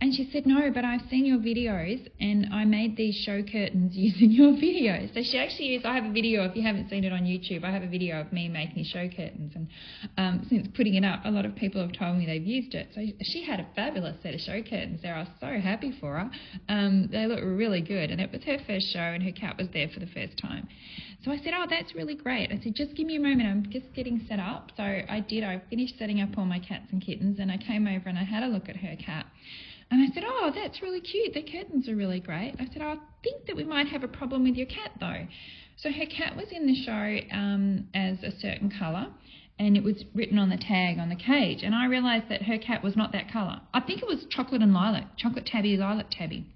And 0.01 0.15
she 0.15 0.29
said, 0.33 0.47
"No, 0.47 0.71
but 0.73 0.85
I've 0.85 1.03
seen 1.11 1.25
your 1.25 1.39
videos, 1.39 2.07
and 2.21 2.47
I 2.53 2.65
made 2.65 2.97
these 2.97 3.15
show 3.15 3.43
curtains 3.43 3.97
using 3.97 4.31
your 4.31 4.53
videos." 4.53 5.15
So 5.15 5.23
she 5.23 5.39
actually 5.39 5.67
used. 5.67 5.87
I 5.87 5.95
have 5.95 6.05
a 6.05 6.13
video. 6.13 6.45
If 6.45 6.57
you 6.57 6.63
haven't 6.63 6.91
seen 6.91 7.05
it 7.05 7.13
on 7.13 7.23
YouTube, 7.23 7.65
I 7.65 7.71
have 7.71 7.83
a 7.83 7.89
video 7.89 8.21
of 8.21 8.33
me 8.33 8.49
making 8.49 8.85
show 8.85 9.09
curtains, 9.09 9.53
and 9.55 9.69
um, 10.17 10.47
since 10.49 10.69
putting 10.77 10.95
it 10.95 11.05
up, 11.05 11.21
a 11.25 11.31
lot 11.31 11.45
of 11.45 11.55
people 11.57 11.81
have 11.81 11.93
told 11.93 12.19
me 12.19 12.27
they've 12.27 12.47
used 12.47 12.75
it. 12.75 12.89
So 12.95 13.01
she 13.23 13.45
had 13.45 13.61
a 13.61 13.67
fabulous 13.75 14.17
set 14.23 14.35
of 14.35 14.41
show 14.41 14.63
curtains 14.63 15.01
there. 15.03 15.15
I 15.15 15.21
was 15.21 15.29
so 15.41 15.61
happy 15.61 15.97
for 16.01 16.19
her. 16.19 16.31
Um, 16.69 17.09
they 17.11 17.27
look 17.27 17.41
really 17.43 17.81
good, 17.81 18.11
and 18.11 18.21
it 18.21 18.31
was 18.33 18.43
her 18.45 18.59
first 18.67 18.93
show, 18.93 19.01
and 19.01 19.23
her 19.23 19.33
cat 19.33 19.57
was 19.59 19.69
there 19.73 19.89
for 19.89 20.01
the 20.01 20.07
first 20.07 20.39
time. 20.39 20.69
So 21.25 21.31
I 21.31 21.37
said, 21.39 21.53
Oh, 21.55 21.67
that's 21.69 21.95
really 21.95 22.15
great. 22.15 22.51
I 22.51 22.61
said, 22.63 22.75
Just 22.75 22.95
give 22.95 23.07
me 23.07 23.17
a 23.17 23.21
moment. 23.21 23.49
I'm 23.49 23.71
just 23.71 23.93
getting 23.95 24.25
set 24.29 24.41
up. 24.41 24.73
So 24.77 24.83
I 24.83 25.25
did. 25.29 25.45
I 25.45 25.63
finished 25.71 25.95
setting 25.99 26.21
up 26.21 26.31
all 26.37 26.45
my 26.45 26.59
cats 26.59 26.87
and 26.91 27.01
kittens 27.05 27.39
and 27.39 27.51
I 27.51 27.59
came 27.59 27.87
over 27.87 28.09
and 28.09 28.19
I 28.19 28.25
had 28.25 28.43
a 28.43 28.49
look 28.49 28.69
at 28.69 28.77
her 28.77 28.97
cat. 28.97 29.27
And 29.91 30.01
I 30.03 30.13
said, 30.15 30.25
Oh, 30.27 30.51
that's 30.55 30.83
really 30.83 31.01
cute. 31.01 31.35
The 31.35 31.43
curtains 31.43 31.89
are 31.89 31.97
really 31.97 32.21
great. 32.21 32.55
I 32.59 32.67
said, 32.73 32.83
I 32.83 32.97
think 33.23 33.47
that 33.47 33.57
we 33.57 33.65
might 33.65 33.89
have 33.89 34.03
a 34.03 34.09
problem 34.09 34.45
with 34.45 34.57
your 34.57 34.67
cat 34.67 34.93
though. 34.99 35.27
So 35.77 35.91
her 35.91 36.07
cat 36.07 36.37
was 36.37 36.47
in 36.51 36.67
the 36.67 36.75
show 36.85 37.37
um, 37.37 37.89
as 37.95 38.23
a 38.23 38.31
certain 38.41 38.73
colour 38.79 39.09
and 39.59 39.77
it 39.77 39.85
was 39.85 40.05
written 40.15 40.39
on 40.39 40.51
the 40.51 40.57
tag 40.57 40.99
on 40.99 41.09
the 41.09 41.17
cage. 41.17 41.63
And 41.63 41.75
I 41.75 41.87
realised 41.87 42.29
that 42.31 42.43
her 42.43 42.59
cat 42.59 42.83
was 42.83 42.97
not 42.97 43.13
that 43.13 43.31
colour. 43.33 43.61
I 43.73 43.81
think 43.81 44.03
it 44.03 44.09
was 44.09 44.27
chocolate 44.31 44.63
and 44.63 44.75
lilac, 44.75 45.17
chocolate 45.17 45.47
tabby, 45.47 45.77
lilac 45.77 46.07
tabby. 46.11 46.47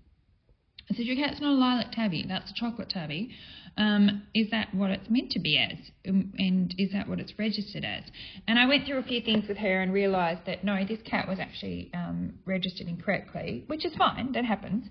I 0.90 0.94
said, 0.94 1.06
Your 1.06 1.16
cat's 1.16 1.40
not 1.40 1.52
a 1.52 1.58
lilac 1.58 1.92
tabby, 1.92 2.24
that's 2.28 2.50
a 2.50 2.54
chocolate 2.54 2.88
tabby. 2.88 3.30
Um, 3.78 4.22
is 4.34 4.50
that 4.50 4.74
what 4.74 4.90
it's 4.90 5.10
meant 5.10 5.30
to 5.32 5.38
be 5.38 5.58
as? 5.58 5.76
Um, 6.08 6.32
and 6.38 6.74
is 6.78 6.92
that 6.92 7.08
what 7.08 7.20
it's 7.20 7.38
registered 7.38 7.84
as? 7.84 8.04
And 8.48 8.58
I 8.58 8.66
went 8.66 8.86
through 8.86 8.98
a 8.98 9.02
few 9.02 9.20
things 9.20 9.46
with 9.48 9.58
her 9.58 9.82
and 9.82 9.92
realised 9.92 10.46
that 10.46 10.64
no, 10.64 10.82
this 10.86 11.00
cat 11.04 11.28
was 11.28 11.38
actually 11.38 11.90
um, 11.92 12.34
registered 12.46 12.86
incorrectly, 12.86 13.64
which 13.66 13.84
is 13.84 13.94
fine, 13.96 14.32
that 14.32 14.46
happens. 14.46 14.86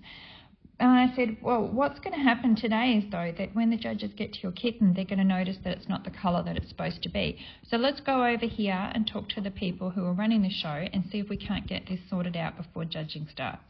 And 0.78 0.90
I 0.90 1.14
said, 1.16 1.38
well, 1.40 1.66
what's 1.66 1.98
going 2.00 2.12
to 2.12 2.22
happen 2.22 2.54
today 2.54 3.00
is, 3.02 3.10
though, 3.10 3.32
that 3.38 3.54
when 3.54 3.70
the 3.70 3.78
judges 3.78 4.12
get 4.14 4.34
to 4.34 4.40
your 4.42 4.52
kitten, 4.52 4.92
they're 4.92 5.06
going 5.06 5.18
to 5.18 5.24
notice 5.24 5.56
that 5.64 5.76
it's 5.76 5.88
not 5.88 6.04
the 6.04 6.10
colour 6.10 6.42
that 6.42 6.56
it's 6.56 6.68
supposed 6.68 7.02
to 7.02 7.08
be. 7.08 7.38
So 7.66 7.78
let's 7.78 8.00
go 8.00 8.26
over 8.26 8.44
here 8.44 8.90
and 8.94 9.06
talk 9.06 9.30
to 9.30 9.40
the 9.40 9.50
people 9.50 9.90
who 9.90 10.04
are 10.04 10.12
running 10.12 10.42
the 10.42 10.50
show 10.50 10.86
and 10.92 11.04
see 11.10 11.18
if 11.18 11.30
we 11.30 11.38
can't 11.38 11.66
get 11.66 11.88
this 11.88 12.00
sorted 12.10 12.36
out 12.36 12.58
before 12.58 12.84
judging 12.84 13.26
starts. 13.32 13.64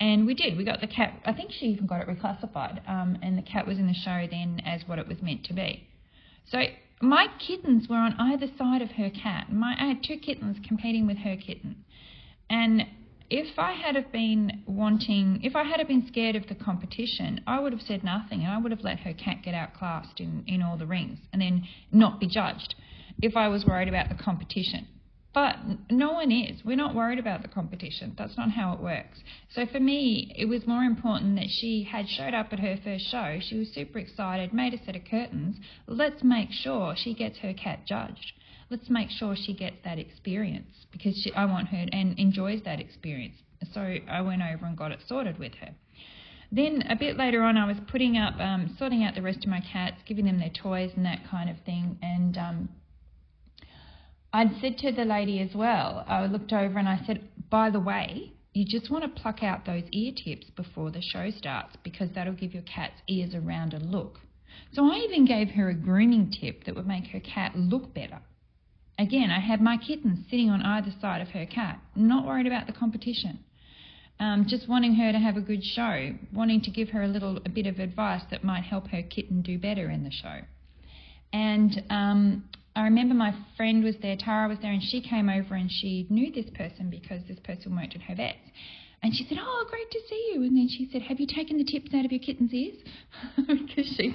And 0.00 0.26
we 0.26 0.32
did. 0.34 0.56
We 0.56 0.64
got 0.64 0.80
the 0.80 0.86
cat. 0.86 1.20
I 1.26 1.34
think 1.34 1.52
she 1.52 1.66
even 1.66 1.86
got 1.86 2.00
it 2.00 2.08
reclassified. 2.08 2.88
Um, 2.88 3.18
and 3.22 3.36
the 3.36 3.42
cat 3.42 3.66
was 3.66 3.78
in 3.78 3.86
the 3.86 3.94
show 3.94 4.26
then 4.30 4.62
as 4.64 4.82
what 4.86 4.98
it 4.98 5.06
was 5.06 5.20
meant 5.20 5.44
to 5.44 5.52
be. 5.52 5.86
So 6.50 6.58
my 7.02 7.26
kittens 7.38 7.86
were 7.88 7.96
on 7.96 8.14
either 8.18 8.46
side 8.58 8.80
of 8.80 8.92
her 8.92 9.10
cat. 9.10 9.52
My, 9.52 9.76
I 9.78 9.88
had 9.88 10.02
two 10.02 10.16
kittens 10.16 10.56
competing 10.66 11.06
with 11.06 11.18
her 11.18 11.36
kitten. 11.36 11.84
And 12.48 12.86
if 13.28 13.58
I 13.58 13.72
had 13.72 13.94
have 13.94 14.10
been 14.10 14.62
wanting, 14.66 15.40
if 15.42 15.54
I 15.54 15.64
had 15.64 15.78
have 15.78 15.88
been 15.88 16.06
scared 16.08 16.34
of 16.34 16.48
the 16.48 16.54
competition, 16.54 17.42
I 17.46 17.60
would 17.60 17.72
have 17.72 17.82
said 17.82 18.02
nothing 18.02 18.42
and 18.42 18.52
I 18.52 18.58
would 18.58 18.72
have 18.72 18.82
let 18.82 19.00
her 19.00 19.12
cat 19.12 19.42
get 19.44 19.54
outclassed 19.54 20.18
in, 20.18 20.44
in 20.46 20.62
all 20.62 20.76
the 20.76 20.86
rings 20.86 21.18
and 21.32 21.40
then 21.40 21.66
not 21.92 22.18
be 22.18 22.26
judged 22.26 22.74
if 23.22 23.36
I 23.36 23.48
was 23.48 23.64
worried 23.66 23.88
about 23.88 24.08
the 24.08 24.16
competition. 24.16 24.88
But 25.32 25.56
no 25.90 26.12
one 26.12 26.32
is. 26.32 26.64
We're 26.64 26.76
not 26.76 26.94
worried 26.94 27.20
about 27.20 27.42
the 27.42 27.48
competition. 27.48 28.14
That's 28.18 28.36
not 28.36 28.50
how 28.50 28.72
it 28.72 28.80
works. 28.80 29.20
So 29.54 29.64
for 29.64 29.78
me, 29.78 30.32
it 30.36 30.46
was 30.46 30.66
more 30.66 30.82
important 30.82 31.36
that 31.36 31.48
she 31.48 31.84
had 31.84 32.08
showed 32.08 32.34
up 32.34 32.52
at 32.52 32.58
her 32.58 32.76
first 32.82 33.08
show. 33.10 33.38
She 33.40 33.56
was 33.56 33.68
super 33.72 34.00
excited, 34.00 34.52
made 34.52 34.74
a 34.74 34.84
set 34.84 34.96
of 34.96 35.04
curtains. 35.04 35.56
Let's 35.86 36.24
make 36.24 36.50
sure 36.50 36.94
she 36.96 37.14
gets 37.14 37.38
her 37.38 37.52
cat 37.52 37.86
judged. 37.86 38.32
Let's 38.70 38.90
make 38.90 39.10
sure 39.10 39.36
she 39.36 39.52
gets 39.54 39.76
that 39.84 39.98
experience 39.98 40.86
because 40.90 41.16
she, 41.22 41.32
I 41.34 41.44
want 41.44 41.68
her 41.68 41.86
and 41.92 42.18
enjoys 42.18 42.62
that 42.64 42.80
experience. 42.80 43.36
So 43.72 43.80
I 43.80 44.20
went 44.22 44.42
over 44.42 44.66
and 44.66 44.76
got 44.76 44.90
it 44.90 45.00
sorted 45.06 45.38
with 45.38 45.54
her. 45.56 45.70
Then 46.52 46.82
a 46.88 46.96
bit 46.96 47.16
later 47.16 47.42
on, 47.42 47.56
I 47.56 47.66
was 47.66 47.76
putting 47.86 48.16
up, 48.16 48.34
um, 48.40 48.74
sorting 48.76 49.04
out 49.04 49.14
the 49.14 49.22
rest 49.22 49.44
of 49.44 49.50
my 49.50 49.60
cats, 49.60 49.98
giving 50.04 50.24
them 50.24 50.40
their 50.40 50.50
toys 50.50 50.90
and 50.96 51.06
that 51.06 51.20
kind 51.30 51.48
of 51.48 51.56
thing, 51.64 51.96
and 52.02 52.36
I'd 54.32 54.60
said 54.60 54.78
to 54.78 54.92
the 54.92 55.04
lady 55.04 55.40
as 55.40 55.54
well, 55.54 56.04
I 56.06 56.26
looked 56.26 56.52
over 56.52 56.78
and 56.78 56.88
I 56.88 57.00
said, 57.06 57.28
by 57.50 57.70
the 57.70 57.80
way, 57.80 58.32
you 58.52 58.64
just 58.64 58.90
want 58.90 59.04
to 59.04 59.20
pluck 59.20 59.42
out 59.42 59.64
those 59.64 59.84
ear 59.92 60.12
tips 60.12 60.46
before 60.56 60.90
the 60.90 61.02
show 61.02 61.30
starts 61.30 61.76
because 61.82 62.10
that'll 62.14 62.34
give 62.34 62.52
your 62.52 62.62
cat's 62.62 63.00
ears 63.08 63.34
a 63.34 63.40
rounder 63.40 63.78
look. 63.78 64.20
So 64.72 64.84
I 64.84 64.98
even 64.98 65.24
gave 65.24 65.50
her 65.50 65.68
a 65.68 65.74
grooming 65.74 66.32
tip 66.40 66.64
that 66.64 66.74
would 66.76 66.86
make 66.86 67.06
her 67.08 67.20
cat 67.20 67.56
look 67.56 67.94
better. 67.94 68.20
Again, 68.98 69.30
I 69.30 69.40
had 69.40 69.60
my 69.60 69.76
kittens 69.76 70.26
sitting 70.28 70.50
on 70.50 70.62
either 70.62 70.92
side 71.00 71.22
of 71.22 71.28
her 71.28 71.46
cat, 71.46 71.80
not 71.96 72.26
worried 72.26 72.46
about 72.46 72.66
the 72.66 72.72
competition. 72.72 73.40
Um, 74.18 74.44
just 74.46 74.68
wanting 74.68 74.96
her 74.96 75.12
to 75.12 75.18
have 75.18 75.38
a 75.38 75.40
good 75.40 75.64
show, 75.64 76.10
wanting 76.32 76.60
to 76.62 76.70
give 76.70 76.90
her 76.90 77.02
a 77.02 77.08
little 77.08 77.38
a 77.38 77.48
bit 77.48 77.66
of 77.66 77.78
advice 77.78 78.22
that 78.30 78.44
might 78.44 78.64
help 78.64 78.88
her 78.88 79.02
kitten 79.02 79.40
do 79.40 79.58
better 79.58 79.88
in 79.88 80.04
the 80.04 80.10
show. 80.10 80.40
And 81.32 81.82
um, 81.88 82.44
I 82.76 82.82
remember 82.84 83.14
my 83.14 83.34
friend 83.56 83.82
was 83.82 83.96
there, 84.00 84.16
Tara 84.16 84.48
was 84.48 84.58
there, 84.62 84.72
and 84.72 84.82
she 84.82 85.00
came 85.00 85.28
over 85.28 85.54
and 85.54 85.70
she 85.70 86.06
knew 86.08 86.32
this 86.32 86.50
person 86.54 86.88
because 86.90 87.22
this 87.28 87.38
person 87.40 87.74
worked 87.74 87.96
at 87.96 88.02
her 88.02 88.14
vet's. 88.14 88.38
And 89.02 89.16
she 89.16 89.24
said, 89.28 89.38
Oh, 89.40 89.64
great 89.70 89.90
to 89.92 90.00
see 90.10 90.32
you. 90.34 90.42
And 90.42 90.54
then 90.54 90.68
she 90.68 90.88
said, 90.92 91.00
Have 91.02 91.18
you 91.20 91.26
taken 91.26 91.56
the 91.56 91.64
tips 91.64 91.94
out 91.94 92.04
of 92.04 92.12
your 92.12 92.20
kitten's 92.20 92.52
ears? 92.52 92.76
because 93.36 93.86
she, 93.96 94.14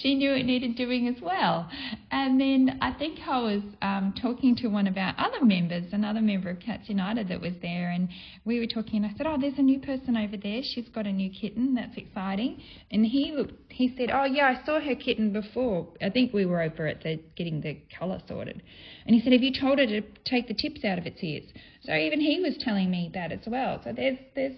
she 0.00 0.14
knew 0.14 0.32
it 0.32 0.44
needed 0.46 0.76
doing 0.76 1.08
as 1.08 1.20
well. 1.20 1.68
And 2.10 2.40
then 2.40 2.78
I 2.80 2.92
think 2.92 3.18
I 3.28 3.38
was 3.40 3.62
um, 3.82 4.14
talking 4.20 4.56
to 4.56 4.68
one 4.68 4.86
of 4.86 4.96
our 4.96 5.14
other 5.18 5.44
members, 5.44 5.92
another 5.92 6.22
member 6.22 6.48
of 6.48 6.60
Cats 6.60 6.88
United 6.88 7.28
that 7.28 7.40
was 7.40 7.52
there. 7.60 7.90
And 7.90 8.08
we 8.46 8.60
were 8.60 8.66
talking, 8.66 9.04
and 9.04 9.12
I 9.12 9.16
said, 9.18 9.26
Oh, 9.26 9.36
there's 9.38 9.58
a 9.58 9.62
new 9.62 9.78
person 9.78 10.16
over 10.16 10.38
there. 10.38 10.62
She's 10.62 10.88
got 10.88 11.06
a 11.06 11.12
new 11.12 11.30
kitten. 11.30 11.74
That's 11.74 11.96
exciting. 11.98 12.62
And 12.90 13.04
he 13.04 13.32
looked, 13.36 13.52
he 13.68 13.94
said, 13.94 14.08
Oh, 14.10 14.24
yeah, 14.24 14.56
I 14.58 14.64
saw 14.64 14.80
her 14.80 14.94
kitten 14.94 15.34
before. 15.34 15.88
I 16.00 16.08
think 16.08 16.32
we 16.32 16.46
were 16.46 16.62
over 16.62 16.86
at 16.86 17.02
the 17.02 17.20
getting 17.36 17.60
the 17.60 17.78
colour 17.98 18.22
sorted. 18.26 18.62
And 19.04 19.14
he 19.14 19.20
said, 19.20 19.34
Have 19.34 19.42
you 19.42 19.52
told 19.52 19.78
her 19.78 19.86
to 19.86 20.00
take 20.24 20.48
the 20.48 20.54
tips 20.54 20.82
out 20.82 20.98
of 20.98 21.04
its 21.04 21.22
ears? 21.22 21.44
So 21.84 21.94
even 21.94 22.20
he 22.20 22.40
was 22.40 22.56
telling 22.58 22.90
me 22.90 23.10
that 23.14 23.30
as 23.30 23.40
well. 23.46 23.80
So 23.84 23.92
there's 23.92 24.18
there's 24.34 24.56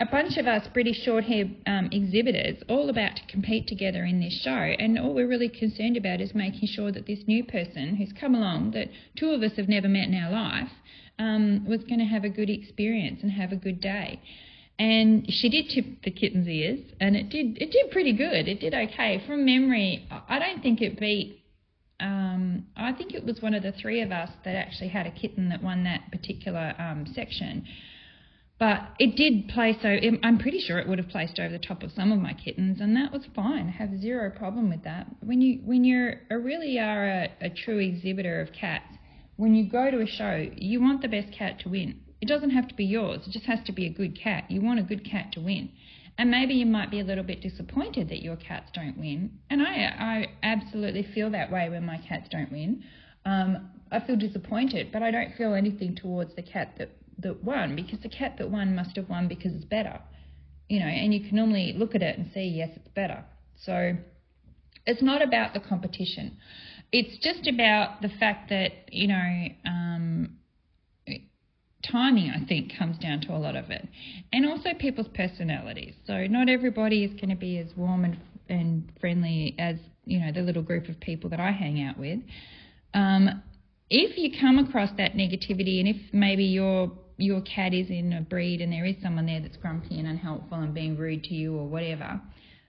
a 0.00 0.06
bunch 0.06 0.38
of 0.38 0.46
us 0.46 0.66
British 0.72 1.02
short-haired 1.04 1.54
um, 1.66 1.90
exhibitors 1.92 2.62
all 2.68 2.88
about 2.88 3.16
to 3.16 3.22
compete 3.28 3.66
together 3.66 4.04
in 4.04 4.20
this 4.20 4.40
show, 4.42 4.50
and 4.50 4.98
all 4.98 5.12
we're 5.12 5.28
really 5.28 5.48
concerned 5.48 5.96
about 5.96 6.20
is 6.20 6.34
making 6.34 6.68
sure 6.68 6.90
that 6.90 7.06
this 7.06 7.20
new 7.26 7.44
person 7.44 7.96
who's 7.96 8.12
come 8.18 8.34
along, 8.34 8.70
that 8.70 8.88
two 9.16 9.30
of 9.30 9.42
us 9.42 9.52
have 9.56 9.68
never 9.68 9.88
met 9.88 10.08
in 10.08 10.14
our 10.14 10.30
life, 10.30 10.70
um, 11.18 11.66
was 11.66 11.84
going 11.84 11.98
to 11.98 12.06
have 12.06 12.24
a 12.24 12.30
good 12.30 12.48
experience 12.48 13.20
and 13.22 13.32
have 13.32 13.52
a 13.52 13.56
good 13.56 13.80
day. 13.80 14.20
And 14.78 15.26
she 15.30 15.50
did 15.50 15.68
tip 15.68 16.02
the 16.02 16.10
kitten's 16.10 16.48
ears, 16.48 16.80
and 17.00 17.14
it 17.14 17.28
did 17.28 17.58
it 17.60 17.70
did 17.70 17.90
pretty 17.90 18.14
good. 18.14 18.48
It 18.48 18.60
did 18.60 18.72
okay 18.72 19.22
from 19.26 19.44
memory. 19.44 20.08
I 20.10 20.38
don't 20.38 20.62
think 20.62 20.80
it 20.80 20.98
beat 20.98 21.39
um, 22.00 22.66
I 22.76 22.92
think 22.92 23.14
it 23.14 23.24
was 23.24 23.40
one 23.40 23.54
of 23.54 23.62
the 23.62 23.72
three 23.72 24.00
of 24.00 24.10
us 24.10 24.30
that 24.44 24.54
actually 24.54 24.88
had 24.88 25.06
a 25.06 25.10
kitten 25.10 25.48
that 25.50 25.62
won 25.62 25.84
that 25.84 26.10
particular 26.10 26.74
um, 26.78 27.06
section. 27.14 27.64
But 28.58 28.80
it 28.98 29.16
did 29.16 29.48
place, 29.48 29.76
so 29.80 29.88
I'm 30.22 30.38
pretty 30.38 30.60
sure 30.60 30.78
it 30.78 30.86
would 30.86 30.98
have 30.98 31.08
placed 31.08 31.38
over 31.38 31.50
the 31.50 31.58
top 31.58 31.82
of 31.82 31.92
some 31.92 32.12
of 32.12 32.18
my 32.18 32.34
kittens, 32.34 32.78
and 32.80 32.94
that 32.94 33.10
was 33.10 33.22
fine. 33.34 33.68
I 33.68 33.70
have 33.70 33.98
zero 33.98 34.30
problem 34.30 34.68
with 34.68 34.84
that. 34.84 35.06
When 35.20 35.40
you 35.40 35.60
when 35.64 35.82
you're 35.82 36.20
a 36.30 36.38
really 36.38 36.78
are 36.78 37.08
a, 37.08 37.32
a 37.40 37.48
true 37.48 37.78
exhibitor 37.78 38.40
of 38.42 38.52
cats, 38.52 38.84
when 39.36 39.54
you 39.54 39.70
go 39.70 39.90
to 39.90 40.02
a 40.02 40.06
show, 40.06 40.46
you 40.54 40.78
want 40.78 41.00
the 41.00 41.08
best 41.08 41.32
cat 41.32 41.58
to 41.60 41.70
win. 41.70 42.00
It 42.20 42.28
doesn't 42.28 42.50
have 42.50 42.68
to 42.68 42.74
be 42.74 42.84
yours. 42.84 43.22
It 43.26 43.32
just 43.32 43.46
has 43.46 43.60
to 43.64 43.72
be 43.72 43.86
a 43.86 43.90
good 43.90 44.18
cat. 44.20 44.50
You 44.50 44.60
want 44.60 44.78
a 44.78 44.82
good 44.82 45.10
cat 45.10 45.32
to 45.32 45.40
win. 45.40 45.70
And 46.20 46.30
maybe 46.30 46.52
you 46.52 46.66
might 46.66 46.90
be 46.90 47.00
a 47.00 47.04
little 47.04 47.24
bit 47.24 47.40
disappointed 47.40 48.10
that 48.10 48.22
your 48.22 48.36
cats 48.36 48.70
don't 48.74 48.98
win. 48.98 49.38
And 49.48 49.62
I, 49.62 49.72
I 49.72 50.26
absolutely 50.42 51.08
feel 51.14 51.30
that 51.30 51.50
way 51.50 51.70
when 51.70 51.86
my 51.86 51.96
cats 51.96 52.28
don't 52.30 52.52
win. 52.52 52.84
Um, 53.24 53.70
I 53.90 54.00
feel 54.00 54.16
disappointed, 54.16 54.92
but 54.92 55.02
I 55.02 55.10
don't 55.10 55.34
feel 55.38 55.54
anything 55.54 55.96
towards 55.96 56.36
the 56.36 56.42
cat 56.42 56.74
that, 56.76 56.90
that 57.20 57.42
won 57.42 57.74
because 57.74 58.00
the 58.00 58.10
cat 58.10 58.34
that 58.36 58.50
won 58.50 58.74
must 58.74 58.96
have 58.96 59.08
won 59.08 59.28
because 59.28 59.54
it's 59.54 59.64
better. 59.64 59.98
You 60.68 60.80
know, 60.80 60.88
and 60.88 61.14
you 61.14 61.20
can 61.20 61.36
normally 61.36 61.72
look 61.74 61.94
at 61.94 62.02
it 62.02 62.18
and 62.18 62.30
see, 62.34 62.42
yes, 62.42 62.68
it's 62.76 62.88
better. 62.88 63.24
So 63.64 63.96
it's 64.84 65.02
not 65.02 65.22
about 65.22 65.54
the 65.54 65.60
competition. 65.60 66.36
It's 66.92 67.16
just 67.24 67.48
about 67.48 68.02
the 68.02 68.10
fact 68.10 68.50
that, 68.50 68.92
you 68.92 69.08
know, 69.08 69.46
um, 69.64 70.36
timing, 71.82 72.30
I 72.30 72.44
think, 72.46 72.72
comes 72.78 72.98
down 72.98 73.20
to 73.22 73.32
a 73.32 73.38
lot 73.38 73.56
of 73.56 73.70
it, 73.70 73.86
and 74.32 74.46
also 74.46 74.70
people's 74.78 75.08
personalities. 75.14 75.94
So 76.06 76.26
not 76.26 76.48
everybody 76.48 77.04
is 77.04 77.12
going 77.12 77.30
to 77.30 77.36
be 77.36 77.58
as 77.58 77.68
warm 77.76 78.04
and 78.04 78.18
and 78.48 78.90
friendly 79.00 79.54
as 79.58 79.76
you 80.04 80.18
know 80.18 80.32
the 80.32 80.42
little 80.42 80.62
group 80.62 80.88
of 80.88 80.98
people 81.00 81.30
that 81.30 81.40
I 81.40 81.52
hang 81.52 81.82
out 81.82 81.98
with. 81.98 82.18
Um, 82.94 83.42
if 83.88 84.16
you 84.16 84.38
come 84.40 84.58
across 84.58 84.90
that 84.98 85.14
negativity, 85.14 85.80
and 85.80 85.88
if 85.88 85.96
maybe 86.12 86.44
your 86.44 86.92
your 87.16 87.42
cat 87.42 87.74
is 87.74 87.90
in 87.90 88.12
a 88.12 88.20
breed 88.22 88.60
and 88.60 88.72
there 88.72 88.86
is 88.86 88.96
someone 89.02 89.26
there 89.26 89.40
that's 89.40 89.56
grumpy 89.56 89.98
and 89.98 90.08
unhelpful 90.08 90.58
and 90.58 90.72
being 90.72 90.96
rude 90.96 91.22
to 91.24 91.34
you 91.34 91.54
or 91.56 91.68
whatever, 91.68 92.20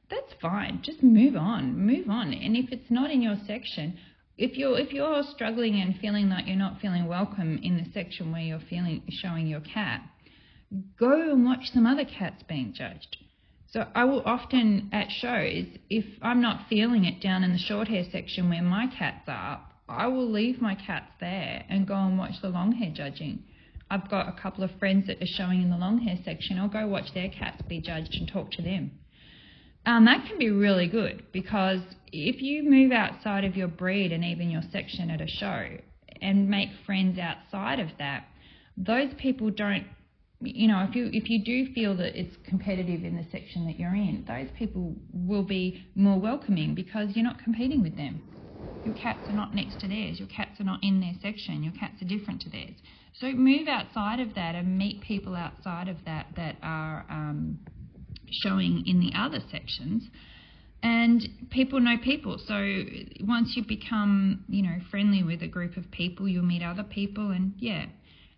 that's 0.10 0.34
fine. 0.42 0.82
Just 0.84 1.02
move 1.02 1.36
on, 1.36 1.78
move 1.78 2.10
on. 2.10 2.34
And 2.34 2.58
if 2.58 2.72
it's 2.72 2.92
not 2.92 3.12
in 3.12 3.22
your 3.22 3.38
section, 3.48 3.98
if 4.38 4.58
you're 4.58 4.80
if 4.80 4.92
you're 4.92 5.24
struggling 5.24 5.80
and 5.82 6.00
feeling 6.00 6.30
like 6.30 6.48
you're 6.48 6.56
not 6.56 6.80
feeling 6.82 7.08
welcome 7.08 7.60
in 7.62 7.78
the 7.78 7.92
section 7.92 8.32
where 8.32 8.42
you're 8.42 8.60
feeling 8.70 9.04
showing 9.10 9.48
your 9.48 9.62
cat, 9.62 10.02
go 10.98 11.32
and 11.32 11.46
watch 11.46 11.72
some 11.74 11.86
other 11.86 12.06
cats 12.06 12.44
being 12.48 12.74
judged. 12.74 13.18
So 13.68 13.88
I 13.96 14.04
will 14.04 14.22
often 14.26 14.90
at 14.92 15.12
shows, 15.12 15.66
if 15.90 16.06
I'm 16.22 16.42
not 16.42 16.68
feeling 16.68 17.06
it 17.06 17.22
down 17.22 17.44
in 17.44 17.54
the 17.54 17.58
short 17.58 17.88
hair 17.88 18.04
section 18.12 18.50
where 18.50 18.62
my 18.62 18.88
cats 18.88 19.24
are, 19.28 19.62
I 19.88 20.08
will 20.08 20.30
leave 20.30 20.62
my 20.62 20.76
cats 20.76 21.12
there 21.20 21.64
and 21.70 21.88
go 21.88 21.96
and 21.96 22.18
watch 22.18 22.42
the 22.42 22.50
long 22.50 22.74
hair 22.74 22.92
judging. 22.94 23.44
I've 23.90 24.10
got 24.10 24.28
a 24.30 24.42
couple 24.42 24.64
of 24.64 24.72
friends 24.80 25.08
that 25.08 25.22
are 25.22 25.28
showing 25.28 25.62
in 25.62 25.70
the 25.70 25.78
long 25.78 26.00
hair 26.00 26.18
section. 26.24 26.58
I'll 26.58 26.70
go 26.70 26.88
watch 26.88 27.14
their 27.14 27.30
cats 27.30 27.62
be 27.68 27.80
judged 27.80 28.16
and 28.20 28.28
talk 28.28 28.52
to 28.52 28.62
them. 28.62 28.92
And 29.86 30.06
that 30.08 30.28
can 30.28 30.38
be 30.38 30.50
really 30.50 30.88
good 30.88 31.24
because 31.32 31.80
if 32.12 32.42
you 32.42 32.70
move 32.70 32.92
outside 32.92 33.44
of 33.44 33.56
your 33.56 33.68
breed 33.68 34.12
and 34.12 34.24
even 34.24 34.52
your 34.52 34.62
section 34.72 35.10
at 35.10 35.22
a 35.22 35.28
show 35.28 35.78
and 36.22 36.50
make 36.50 36.70
friends 36.86 37.18
outside 37.18 37.80
of 37.80 37.90
that, 37.98 38.26
those 38.78 39.14
people 39.18 39.50
don't 39.50 39.86
you 40.44 40.68
know, 40.68 40.86
if 40.90 40.96
you 40.96 41.10
if 41.14 41.30
you 41.30 41.44
do 41.44 41.72
feel 41.74 41.96
that 41.98 42.20
it's 42.20 42.36
competitive 42.48 43.04
in 43.04 43.16
the 43.16 43.26
section 43.32 43.66
that 43.68 43.80
you're 43.80 43.94
in, 43.94 44.26
those 44.28 44.48
people 44.58 44.96
will 45.14 45.44
be 45.44 45.86
more 45.96 46.20
welcoming 46.20 46.74
because 46.74 47.10
you're 47.16 47.24
not 47.24 47.44
competing 47.44 47.82
with 47.82 47.96
them. 47.96 48.22
Your 48.84 48.96
cats 48.96 49.30
are 49.30 49.34
not 49.34 49.54
next 49.54 49.80
to 49.82 49.88
theirs. 49.88 50.18
Your 50.18 50.28
cats 50.28 50.60
are 50.60 50.64
not 50.64 50.80
in 50.84 51.00
their 51.00 51.14
section. 51.22 51.64
Your 51.64 51.74
cats 51.74 52.02
are 52.02 52.06
different 52.06 52.42
to 52.42 52.50
theirs. 52.50 52.74
So 53.20 53.32
move 53.32 53.68
outside 53.68 54.20
of 54.20 54.34
that 54.34 54.56
and 54.56 54.78
meet 54.78 55.02
people 55.02 55.36
outside 55.36 55.88
of 55.88 55.98
that 56.06 56.28
that 56.36 56.56
are 56.64 57.06
um, 57.10 57.60
showing 58.32 58.84
in 58.86 59.00
the 59.00 59.12
other 59.18 59.40
sections. 59.52 60.04
And 60.84 61.28
people 61.52 61.80
know 61.80 61.98
people. 62.04 62.40
So 62.40 62.56
once 63.22 63.54
you 63.56 63.64
become, 63.64 64.44
you 64.48 64.64
know, 64.64 64.78
friendly 64.90 65.22
with 65.22 65.44
a 65.44 65.48
group 65.48 65.78
of 65.78 65.92
people, 65.92 66.28
you'll 66.28 66.44
meet 66.44 66.64
other 66.64 66.84
people. 66.84 67.30
And 67.30 67.54
yeah, 67.60 67.86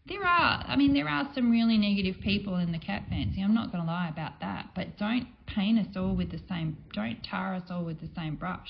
there 0.07 0.25
are, 0.25 0.65
I 0.67 0.75
mean, 0.75 0.93
there 0.93 1.07
are 1.07 1.29
some 1.33 1.49
really 1.49 1.77
negative 1.77 2.21
people 2.21 2.57
in 2.57 2.73
the 2.73 2.79
cat 2.79 3.03
fancy. 3.09 3.41
I'm 3.41 3.53
not 3.53 3.71
going 3.71 3.85
to 3.85 3.89
lie 3.89 4.09
about 4.09 4.41
that. 4.41 4.71
But 4.75 4.97
don't 4.97 5.27
paint 5.47 5.79
us 5.79 5.95
all 5.95 6.15
with 6.15 6.31
the 6.31 6.41
same, 6.49 6.77
don't 6.93 7.23
tar 7.23 7.55
us 7.55 7.63
all 7.69 7.85
with 7.85 8.01
the 8.01 8.09
same 8.15 8.35
brush. 8.35 8.69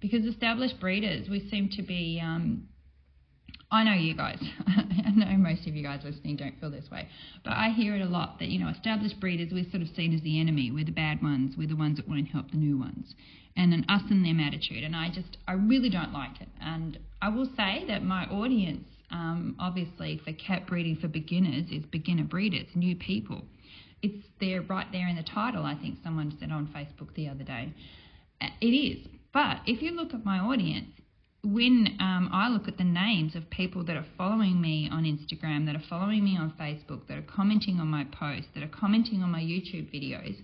Because 0.00 0.24
established 0.24 0.80
breeders, 0.80 1.28
we 1.28 1.48
seem 1.48 1.68
to 1.76 1.82
be 1.82 2.20
um, 2.20 2.66
I 3.72 3.84
know 3.84 3.94
you 3.94 4.14
guys. 4.14 4.38
I 4.66 5.10
know 5.14 5.36
most 5.38 5.66
of 5.66 5.74
you 5.74 5.82
guys 5.82 6.00
listening 6.04 6.36
don't 6.36 6.60
feel 6.60 6.70
this 6.70 6.90
way, 6.92 7.08
but 7.42 7.54
I 7.54 7.70
hear 7.70 7.96
it 7.96 8.02
a 8.02 8.08
lot 8.08 8.38
that 8.38 8.48
you 8.48 8.60
know 8.60 8.68
established 8.68 9.18
breeders 9.18 9.48
we're 9.50 9.68
sort 9.70 9.82
of 9.82 9.88
seen 9.96 10.14
as 10.14 10.20
the 10.20 10.38
enemy. 10.40 10.70
We're 10.70 10.84
the 10.84 10.92
bad 10.92 11.22
ones. 11.22 11.54
We're 11.56 11.68
the 11.68 11.76
ones 11.76 11.96
that 11.96 12.06
won't 12.06 12.28
help 12.28 12.50
the 12.50 12.58
new 12.58 12.78
ones, 12.78 13.14
and 13.56 13.72
an 13.72 13.86
us 13.88 14.02
and 14.10 14.24
them 14.24 14.40
attitude. 14.40 14.84
And 14.84 14.94
I 14.94 15.08
just 15.08 15.38
I 15.48 15.54
really 15.54 15.88
don't 15.88 16.12
like 16.12 16.40
it. 16.42 16.48
And 16.60 16.98
I 17.22 17.30
will 17.30 17.48
say 17.56 17.86
that 17.88 18.04
my 18.04 18.26
audience, 18.26 18.84
um, 19.10 19.56
obviously 19.58 20.20
for 20.22 20.32
cat 20.34 20.66
breeding 20.66 20.96
for 20.96 21.08
beginners, 21.08 21.64
is 21.72 21.84
beginner 21.86 22.24
breeders, 22.24 22.66
new 22.74 22.94
people. 22.94 23.42
It's 24.02 24.26
there 24.38 24.60
right 24.60 24.86
there 24.92 25.08
in 25.08 25.16
the 25.16 25.22
title. 25.22 25.64
I 25.64 25.76
think 25.76 25.96
someone 26.04 26.36
said 26.38 26.52
on 26.52 26.66
Facebook 26.66 27.14
the 27.14 27.28
other 27.28 27.44
day. 27.44 27.72
It 28.60 28.66
is. 28.66 29.06
But 29.32 29.60
if 29.66 29.80
you 29.80 29.92
look 29.92 30.12
at 30.12 30.26
my 30.26 30.38
audience, 30.38 30.90
when 31.44 31.96
um, 31.98 32.30
I 32.32 32.48
look 32.48 32.68
at 32.68 32.78
the 32.78 32.84
names 32.84 33.34
of 33.34 33.50
people 33.50 33.84
that 33.84 33.96
are 33.96 34.06
following 34.16 34.60
me 34.60 34.88
on 34.90 35.02
Instagram, 35.02 35.66
that 35.66 35.74
are 35.74 35.82
following 35.88 36.22
me 36.22 36.36
on 36.36 36.52
Facebook, 36.58 37.08
that 37.08 37.18
are 37.18 37.22
commenting 37.22 37.80
on 37.80 37.88
my 37.88 38.04
posts, 38.04 38.48
that 38.54 38.62
are 38.62 38.68
commenting 38.68 39.22
on 39.22 39.30
my 39.30 39.40
YouTube 39.40 39.92
videos, 39.92 40.36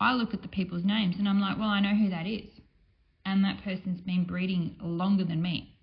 I 0.00 0.14
look 0.14 0.32
at 0.32 0.42
the 0.42 0.48
people's 0.48 0.84
names 0.84 1.16
and 1.18 1.28
I'm 1.28 1.40
like, 1.40 1.58
well, 1.58 1.68
I 1.68 1.80
know 1.80 1.96
who 1.96 2.10
that 2.10 2.26
is. 2.26 2.48
And 3.26 3.44
that 3.44 3.64
person's 3.64 4.00
been 4.00 4.24
breeding 4.24 4.76
longer 4.80 5.24
than 5.24 5.42
me. 5.42 5.74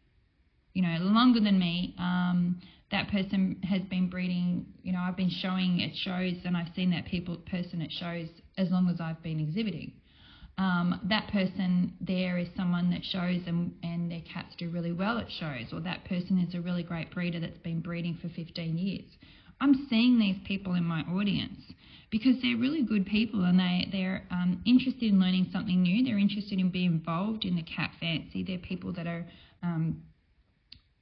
You 0.73 0.83
know, 0.83 0.97
longer 1.01 1.41
than 1.41 1.59
me. 1.59 1.93
Um, 1.99 2.61
that 2.91 3.09
person 3.09 3.59
has 3.63 3.81
been 3.83 4.09
breeding, 4.09 4.67
you 4.83 4.93
know, 4.93 4.99
I've 4.99 5.17
been 5.17 5.31
showing 5.41 5.83
at 5.83 5.95
shows 5.97 6.35
and 6.45 6.55
I've 6.55 6.73
seen 6.75 6.91
that 6.91 7.05
people 7.05 7.35
person 7.51 7.81
at 7.81 7.91
shows 7.91 8.29
as 8.57 8.69
long 8.71 8.89
as 8.89 9.01
I've 9.01 9.21
been 9.21 9.39
exhibiting 9.41 9.93
um, 10.57 11.01
that 11.09 11.27
person 11.31 11.93
there 11.99 12.37
is 12.37 12.47
someone 12.55 12.89
that 12.91 13.03
shows 13.03 13.41
and, 13.45 13.73
and 13.83 14.09
their 14.09 14.21
cats 14.21 14.55
do 14.57 14.69
really 14.69 14.93
well 14.93 15.17
at 15.17 15.27
shows, 15.39 15.73
or 15.73 15.81
that 15.81 16.05
person 16.05 16.39
is 16.39 16.55
a 16.55 16.61
really 16.61 16.83
great 16.83 17.11
breeder 17.11 17.39
that's 17.39 17.57
been 17.59 17.81
breeding 17.81 18.17
for 18.21 18.29
15 18.29 18.77
years. 18.77 19.05
I'm 19.59 19.87
seeing 19.89 20.19
these 20.19 20.37
people 20.45 20.73
in 20.75 20.83
my 20.83 21.01
audience 21.01 21.59
because 22.09 22.35
they're 22.41 22.57
really 22.57 22.83
good 22.83 23.05
people 23.05 23.43
and 23.43 23.59
they, 23.59 23.87
they're 23.91 24.23
um, 24.31 24.61
interested 24.65 25.03
in 25.03 25.19
learning 25.19 25.49
something 25.51 25.81
new. 25.81 26.03
They're 26.05 26.17
interested 26.19 26.59
in 26.59 26.69
being 26.69 26.93
involved 26.93 27.43
in 27.45 27.55
the 27.55 27.63
cat 27.63 27.91
fancy. 27.99 28.43
They're 28.43 28.57
people 28.57 28.93
that 28.93 29.07
are, 29.07 29.25
um, 29.63 30.01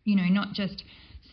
you 0.04 0.16
know, 0.16 0.26
not 0.26 0.54
just 0.54 0.84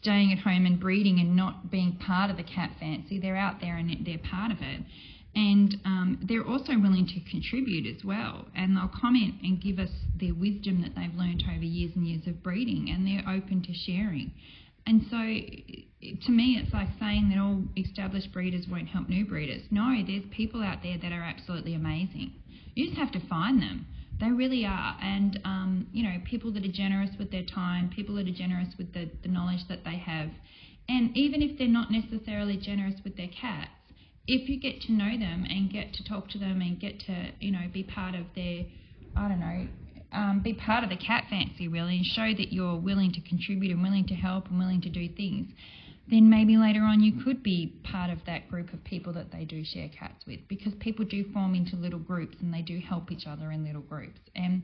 staying 0.01 0.33
at 0.33 0.39
home 0.39 0.67
and 0.67 0.81
breeding 0.81 1.21
and 1.21 1.37
not 1.37 1.71
being 1.71 1.99
part 2.07 2.31
of 2.31 2.37
the 2.37 2.43
cat 2.43 2.73
fancy. 2.79 3.19
They're 3.19 3.37
out 3.37 3.61
there 3.61 3.77
and 3.77 4.05
they're 4.05 4.19
part 4.19 4.51
of 4.51 4.59
it 4.61 4.83
and 5.35 5.77
um, 5.85 6.19
they're 6.29 6.47
also 6.47 6.73
willing 6.73 7.07
to 7.07 7.31
contribute 7.31 7.87
as 7.87 8.05
well. 8.05 8.47
And 8.57 8.77
they'll 8.77 8.91
comment 9.01 9.35
and 9.43 9.61
give 9.61 9.79
us 9.79 9.91
their 10.19 10.35
wisdom 10.35 10.83
that 10.83 10.95
they've 10.97 11.15
learned 11.15 11.45
over 11.49 11.65
years 11.65 11.93
and 11.95 12.07
years 12.07 12.27
of 12.27 12.43
breeding 12.43 12.91
and 12.91 13.07
they're 13.07 13.29
open 13.33 13.63
to 13.63 13.73
sharing. 13.73 14.33
And 14.87 15.03
so 15.09 15.17
to 15.17 16.33
me 16.33 16.59
it's 16.61 16.73
like 16.73 16.89
saying 16.99 17.31
that 17.31 17.39
all 17.39 17.63
established 17.77 18.33
breeders 18.33 18.67
won't 18.69 18.89
help 18.89 19.09
new 19.09 19.25
breeders. 19.25 19.63
No 19.71 19.95
there's 20.05 20.25
people 20.31 20.63
out 20.63 20.83
there 20.83 20.99
that 21.01 21.13
are 21.13 21.23
absolutely 21.23 21.75
amazing. 21.75 22.33
You 22.75 22.87
just 22.87 22.99
have 22.99 23.13
to 23.13 23.21
find 23.29 23.63
them. 23.63 23.87
They 24.19 24.31
really 24.31 24.67
are. 24.67 24.97
And 25.01 25.39
um, 25.45 25.87
you 25.93 26.03
know 26.03 26.17
people 26.25 26.53
that 26.55 26.65
are 26.65 26.73
generous 26.73 27.11
with 27.19 27.31
their 27.31 27.45
time 27.45 27.91
people 27.95 28.17
that 28.17 28.27
are 28.27 28.33
generous 28.33 28.75
with 28.77 28.93
the, 28.95 29.09
the 29.23 29.29
knowledge 29.29 29.69
that 29.69 29.85
they 29.85 29.97
have. 29.97 30.31
And 30.89 31.17
even 31.17 31.41
if 31.41 31.57
they're 31.57 31.69
not 31.69 31.93
necessarily 31.93 32.57
generous 32.57 32.97
with 33.05 33.17
their 33.17 33.29
cats 33.29 33.71
if 34.27 34.49
you 34.49 34.61
get 34.61 34.81
to 34.83 34.93
know 34.93 35.19
them 35.19 35.45
and 35.49 35.71
get 35.71 35.95
to 35.95 36.05
talk 36.05 36.29
to 36.31 36.39
them 36.39 36.61
and 36.61 36.79
get 36.79 37.01
to, 37.01 37.33
you 37.41 37.51
know, 37.51 37.67
be 37.73 37.83
part 37.83 38.15
of 38.15 38.27
their, 38.35 38.65
I 39.17 39.29
don't 39.29 39.41
know, 39.41 39.69
um, 40.13 40.41
be 40.43 40.55
part 40.55 40.85
of 40.85 40.91
the 40.91 40.97
cat 40.97 41.25
fancy 41.31 41.69
really 41.69 41.97
and 41.97 42.05
show 42.05 42.33
that 42.35 42.53
you're 42.53 42.77
willing 42.77 43.13
to 43.13 43.21
contribute 43.21 43.73
and 43.73 43.83
willing 43.83 44.07
to 44.07 44.15
help 44.15 44.49
and 44.49 44.59
willing 44.59 44.81
to 44.83 44.89
do 44.89 45.09
things, 45.09 45.49
then 46.09 46.29
maybe 46.29 46.57
later 46.57 46.81
on 46.81 47.01
you 47.01 47.23
could 47.23 47.43
be 47.43 47.75
part 47.85 48.11
of 48.11 48.19
that 48.27 48.49
group 48.51 48.73
of 48.73 48.83
people 48.83 49.13
that 49.13 49.31
they 49.31 49.45
do 49.45 49.65
share 49.65 49.89
cats 49.89 50.25
with 50.27 50.41
because 50.49 50.73
people 50.81 51.05
do 51.05 51.25
form 51.33 51.55
into 51.55 51.77
little 51.77 52.01
groups 52.01 52.37
and 52.41 52.53
they 52.53 52.63
do 52.63 52.81
help 52.81 53.13
each 53.13 53.27
other 53.27 53.53
in 53.53 53.65
little 53.65 53.83
groups. 53.83 54.21
And 54.35 54.63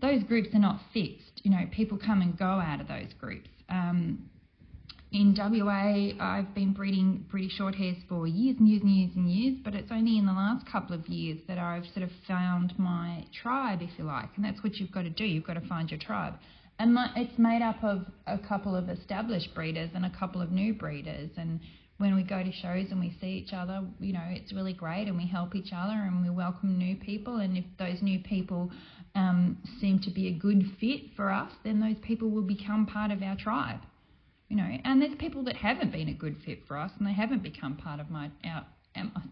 those 0.00 0.22
groups 0.24 0.48
are 0.52 0.58
not 0.58 0.80
fixed. 0.92 1.40
You 1.44 1.52
know, 1.52 1.64
people 1.70 1.96
come 1.96 2.22
and 2.22 2.36
go 2.36 2.44
out 2.44 2.80
of 2.80 2.88
those 2.88 3.12
groups. 3.20 3.48
Um, 3.68 4.28
in 5.12 5.34
WA, 5.36 6.14
I've 6.24 6.54
been 6.54 6.72
breeding 6.72 7.26
British 7.30 7.58
Shorthairs 7.58 7.98
for 8.08 8.26
years 8.26 8.56
and 8.58 8.66
years 8.66 8.82
and 8.82 8.90
years 8.90 9.10
and 9.14 9.30
years, 9.30 9.58
but 9.62 9.74
it's 9.74 9.92
only 9.92 10.16
in 10.16 10.24
the 10.24 10.32
last 10.32 10.64
couple 10.66 10.94
of 10.96 11.06
years 11.06 11.38
that 11.48 11.58
I've 11.58 11.84
sort 11.92 12.02
of 12.02 12.10
found 12.26 12.72
my 12.78 13.26
tribe, 13.42 13.80
if 13.82 13.90
you 13.98 14.04
like, 14.04 14.30
and 14.36 14.44
that's 14.44 14.62
what 14.62 14.76
you've 14.76 14.90
got 14.90 15.02
to 15.02 15.10
do. 15.10 15.24
You've 15.24 15.44
got 15.44 15.54
to 15.54 15.68
find 15.68 15.90
your 15.90 16.00
tribe. 16.00 16.34
And 16.78 16.94
my, 16.94 17.10
it's 17.14 17.38
made 17.38 17.60
up 17.60 17.84
of 17.84 18.06
a 18.26 18.38
couple 18.38 18.74
of 18.74 18.88
established 18.88 19.54
breeders 19.54 19.90
and 19.94 20.06
a 20.06 20.10
couple 20.18 20.40
of 20.40 20.50
new 20.50 20.72
breeders. 20.72 21.30
And 21.36 21.60
when 21.98 22.16
we 22.16 22.22
go 22.22 22.42
to 22.42 22.50
shows 22.50 22.86
and 22.90 22.98
we 22.98 23.14
see 23.20 23.44
each 23.44 23.52
other, 23.52 23.82
you 24.00 24.14
know, 24.14 24.24
it's 24.30 24.54
really 24.54 24.72
great 24.72 25.08
and 25.08 25.16
we 25.18 25.26
help 25.26 25.54
each 25.54 25.72
other 25.76 25.92
and 25.92 26.22
we 26.22 26.30
welcome 26.30 26.78
new 26.78 26.96
people. 26.96 27.36
And 27.36 27.58
if 27.58 27.64
those 27.78 28.00
new 28.00 28.18
people 28.20 28.70
um, 29.14 29.58
seem 29.78 30.00
to 30.00 30.10
be 30.10 30.28
a 30.28 30.32
good 30.32 30.64
fit 30.80 31.14
for 31.14 31.30
us, 31.30 31.52
then 31.64 31.80
those 31.80 32.02
people 32.02 32.30
will 32.30 32.42
become 32.42 32.86
part 32.86 33.10
of 33.10 33.22
our 33.22 33.36
tribe 33.36 33.80
you 34.52 34.58
know, 34.58 34.68
and 34.84 35.00
there's 35.00 35.14
people 35.18 35.42
that 35.44 35.56
haven't 35.56 35.92
been 35.92 36.08
a 36.08 36.12
good 36.12 36.36
fit 36.44 36.58
for 36.68 36.76
us 36.76 36.90
and 36.98 37.08
they 37.08 37.14
haven't 37.14 37.42
become 37.42 37.74
part 37.74 37.98
of 38.00 38.10
my 38.10 38.30
our 38.44 38.66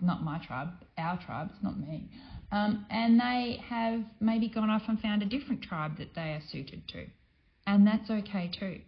not 0.01 0.25
my 0.25 0.39
tribe, 0.47 0.71
our 0.97 1.21
tribe, 1.23 1.51
it's 1.53 1.63
not 1.63 1.79
me. 1.79 2.09
Um, 2.51 2.87
and 2.89 3.21
they 3.21 3.63
have 3.69 4.01
maybe 4.19 4.49
gone 4.49 4.71
off 4.71 4.81
and 4.89 4.99
found 4.99 5.23
a 5.23 5.27
different 5.27 5.61
tribe 5.61 5.99
that 5.99 6.15
they 6.15 6.33
are 6.33 6.41
suited 6.51 6.89
to. 6.89 7.05
And 7.67 7.87
that's 7.87 8.09
okay 8.11 8.51
too. 8.59 8.81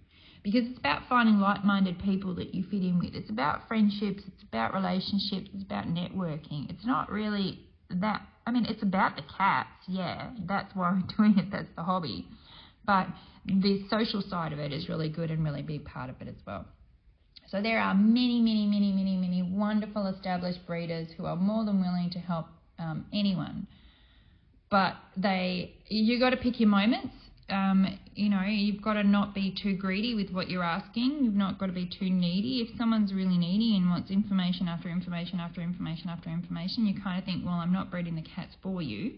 Because 0.43 0.63
it's 0.71 0.79
about 0.79 1.03
finding 1.07 1.39
like 1.39 1.67
minded 1.67 1.99
people 2.03 2.35
that 2.37 2.55
you 2.55 2.65
fit 2.71 2.81
in 2.81 2.99
with. 2.99 3.15
It's 3.15 3.29
about 3.29 3.69
friendships, 3.69 4.23
it's 4.27 4.43
about 4.43 4.73
relationships, 4.73 5.51
it's 5.53 5.65
about 5.65 5.85
networking. 5.85 6.71
It's 6.71 6.87
not 6.87 7.13
really 7.13 7.61
that, 7.91 8.23
I 8.47 8.53
mean, 8.53 8.65
it's 8.65 8.83
about 8.83 9.17
the 9.17 9.23
cats, 9.37 9.69
yeah, 9.87 10.31
that's 10.49 10.75
why 10.75 10.93
we're 10.93 11.15
doing 11.19 11.39
it, 11.39 11.51
that's 11.53 11.69
the 11.77 11.83
hobby. 11.83 12.27
But 12.87 13.09
the 13.45 13.85
social 13.91 14.23
side 14.23 14.53
of 14.53 14.59
it 14.59 14.73
is 14.73 14.89
really 14.89 15.09
good 15.09 15.31
and 15.31 15.45
really 15.45 15.63
big 15.63 15.85
part 15.85 16.11
of 16.11 16.21
it 16.21 16.29
as 16.29 16.37
well. 16.47 16.65
So 17.51 17.61
there 17.61 17.81
are 17.81 17.95
many, 17.95 18.41
many, 18.41 18.67
many, 18.67 18.93
many, 18.93 19.17
many 19.17 19.43
wonderful 19.43 20.07
established 20.07 20.67
breeders 20.67 21.09
who 21.17 21.27
are 21.27 21.37
more 21.37 21.65
than 21.65 21.81
willing 21.81 22.11
to 22.13 22.19
help 22.19 22.47
um, 22.79 23.05
anyone. 23.13 23.67
But 24.71 24.95
they, 25.17 25.75
you 25.89 26.19
got 26.19 26.31
to 26.31 26.39
pick 26.39 26.61
your 26.61 26.71
moments. 26.71 27.15
Um, 27.51 27.99
you 28.15 28.31
know, 28.31 28.43
you've 28.43 28.81
got 28.81 28.95
to 28.95 29.03
not 29.03 29.35
be 29.35 29.55
too 29.63 29.77
greedy 29.77 30.15
with 30.15 30.31
what 30.31 30.49
you're 30.49 30.63
asking. 30.63 31.19
You've 31.23 31.35
not 31.35 31.59
got 31.59 31.67
to 31.67 31.73
be 31.73 31.85
too 31.85 32.09
needy. 32.09 32.67
If 32.67 32.79
someone's 32.79 33.13
really 33.13 33.37
needy 33.37 33.77
and 33.77 33.91
wants 33.91 34.11
information 34.11 34.69
after 34.69 34.89
information 34.89 35.41
after 35.41 35.61
information 35.61 36.09
after 36.09 36.31
information, 36.31 36.87
you 36.87 37.03
kind 37.03 37.19
of 37.19 37.27
think, 37.27 37.45
well, 37.45 37.57
I'm 37.57 37.73
not 37.73 37.91
breeding 37.91 38.15
the 38.15 38.23
cats 38.23 38.55
for 38.63 38.81
you 38.81 39.13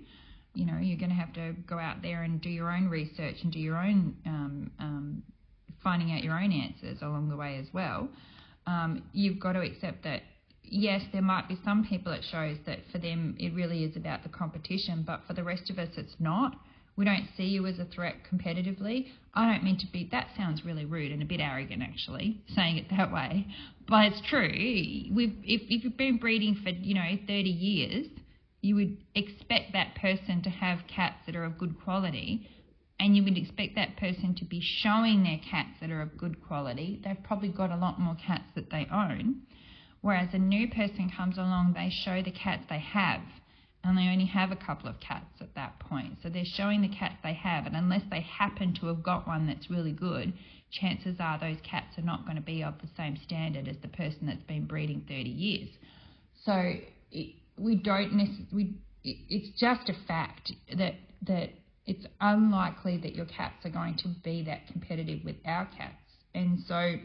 you 0.54 0.64
know, 0.66 0.78
you're 0.78 0.98
going 0.98 1.10
to 1.10 1.16
have 1.16 1.32
to 1.34 1.54
go 1.66 1.78
out 1.78 2.02
there 2.02 2.22
and 2.22 2.40
do 2.40 2.48
your 2.48 2.70
own 2.70 2.88
research 2.88 3.36
and 3.42 3.52
do 3.52 3.58
your 3.58 3.76
own 3.76 4.16
um, 4.26 4.70
um, 4.78 5.22
finding 5.82 6.12
out 6.12 6.22
your 6.22 6.38
own 6.38 6.52
answers 6.52 7.02
along 7.02 7.28
the 7.28 7.36
way 7.36 7.58
as 7.58 7.66
well. 7.72 8.08
Um, 8.66 9.02
you've 9.12 9.38
got 9.38 9.52
to 9.52 9.60
accept 9.60 10.04
that 10.04 10.22
yes, 10.62 11.02
there 11.12 11.22
might 11.22 11.48
be 11.48 11.58
some 11.64 11.84
people 11.84 12.12
it 12.12 12.24
shows 12.30 12.56
that 12.66 12.78
for 12.90 12.98
them 12.98 13.36
it 13.38 13.54
really 13.54 13.84
is 13.84 13.96
about 13.96 14.22
the 14.22 14.28
competition, 14.28 15.04
but 15.06 15.20
for 15.26 15.34
the 15.34 15.44
rest 15.44 15.70
of 15.70 15.78
us 15.78 15.90
it's 15.96 16.14
not. 16.18 16.56
We 16.96 17.04
don't 17.04 17.28
see 17.36 17.44
you 17.44 17.66
as 17.66 17.80
a 17.80 17.84
threat 17.84 18.14
competitively. 18.32 19.08
I 19.34 19.50
don't 19.50 19.64
mean 19.64 19.78
to 19.78 19.86
be, 19.92 20.08
that 20.12 20.28
sounds 20.36 20.64
really 20.64 20.84
rude 20.84 21.10
and 21.10 21.22
a 21.22 21.26
bit 21.26 21.40
arrogant 21.40 21.82
actually, 21.82 22.40
saying 22.54 22.78
it 22.78 22.86
that 22.96 23.12
way, 23.12 23.46
but 23.88 24.06
it's 24.06 24.22
true. 24.28 24.48
We've, 25.12 25.36
if, 25.42 25.62
if 25.68 25.84
you've 25.84 25.96
been 25.96 26.18
breeding 26.18 26.54
for, 26.62 26.70
you 26.70 26.94
know, 26.94 27.18
30 27.26 27.50
years, 27.50 28.06
you 28.60 28.76
would 28.76 28.96
expect 29.14 29.33
that 29.74 29.94
person 29.96 30.42
to 30.42 30.50
have 30.50 30.86
cats 30.88 31.18
that 31.26 31.36
are 31.36 31.44
of 31.44 31.58
good 31.58 31.76
quality 31.84 32.48
and 33.00 33.16
you 33.16 33.24
would 33.24 33.36
expect 33.36 33.74
that 33.74 33.96
person 33.96 34.34
to 34.36 34.44
be 34.44 34.60
showing 34.60 35.22
their 35.22 35.40
cats 35.50 35.80
that 35.80 35.90
are 35.90 36.00
of 36.00 36.16
good 36.16 36.42
quality. 36.46 37.00
They've 37.04 37.22
probably 37.22 37.48
got 37.48 37.70
a 37.70 37.76
lot 37.76 38.00
more 38.00 38.14
cats 38.14 38.44
that 38.54 38.70
they 38.70 38.86
own. 38.92 39.42
Whereas 40.00 40.28
a 40.32 40.38
new 40.38 40.68
person 40.68 41.10
comes 41.14 41.36
along, 41.38 41.74
they 41.74 41.90
show 41.90 42.22
the 42.22 42.30
cats 42.30 42.64
they 42.68 42.78
have, 42.78 43.22
and 43.82 43.96
they 43.98 44.08
only 44.08 44.26
have 44.26 44.52
a 44.52 44.56
couple 44.56 44.88
of 44.88 45.00
cats 45.00 45.40
at 45.40 45.54
that 45.54 45.80
point. 45.80 46.18
So 46.22 46.28
they're 46.28 46.44
showing 46.44 46.82
the 46.82 46.88
cats 46.88 47.16
they 47.22 47.34
have, 47.34 47.66
and 47.66 47.74
unless 47.74 48.02
they 48.10 48.20
happen 48.20 48.74
to 48.80 48.86
have 48.86 49.02
got 49.02 49.26
one 49.26 49.46
that's 49.46 49.70
really 49.70 49.92
good, 49.92 50.32
chances 50.70 51.16
are 51.18 51.38
those 51.38 51.58
cats 51.62 51.98
are 51.98 52.02
not 52.02 52.24
going 52.24 52.36
to 52.36 52.42
be 52.42 52.62
of 52.62 52.74
the 52.80 52.88
same 52.96 53.16
standard 53.24 53.66
as 53.66 53.76
the 53.82 53.88
person 53.88 54.26
that's 54.26 54.42
been 54.44 54.66
breeding 54.66 55.00
30 55.08 55.28
years. 55.28 55.68
So 56.44 56.74
it, 57.10 57.34
we 57.58 57.76
don't 57.76 58.12
necessarily, 58.14 58.74
it's 59.04 59.58
just 59.60 59.88
a 59.88 59.94
fact 60.06 60.52
that, 60.76 60.94
that 61.26 61.50
it's 61.86 62.06
unlikely 62.20 62.96
that 62.98 63.14
your 63.14 63.26
cats 63.26 63.64
are 63.64 63.70
going 63.70 63.96
to 63.98 64.08
be 64.22 64.42
that 64.44 64.66
competitive 64.66 65.24
with 65.24 65.36
our 65.44 65.66
cats. 65.66 65.94
And 66.34 66.60
so 66.66 66.96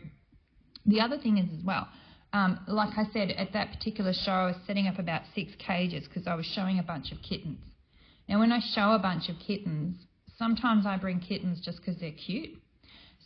the 0.86 1.02
other 1.02 1.18
thing 1.18 1.38
is 1.38 1.50
as 1.60 1.64
well, 1.66 1.88
um, 2.32 2.60
like 2.68 2.98
I 2.98 3.06
said, 3.12 3.32
at 3.32 3.54
that 3.54 3.72
particular 3.72 4.14
show, 4.14 4.32
I 4.32 4.46
was 4.48 4.56
setting 4.66 4.88
up 4.88 5.00
about 5.00 5.24
six 5.34 5.52
cages 5.58 6.08
because 6.08 6.28
I 6.28 6.36
was 6.36 6.46
showing 6.46 6.80
a 6.80 6.84
bunch 6.84 7.12
of 7.12 7.18
kittens. 7.22 7.60
Now, 8.28 8.40
when 8.40 8.52
I 8.52 8.60
show 8.60 8.92
a 8.92 9.00
bunch 9.00 9.30
of 9.30 9.36
kittens, 9.40 9.96
sometimes 10.38 10.86
I 10.86 10.98
bring 10.98 11.20
kittens 11.20 11.60
just 11.60 11.80
because 11.80 12.00
they're 12.00 12.12
cute. 12.12 12.52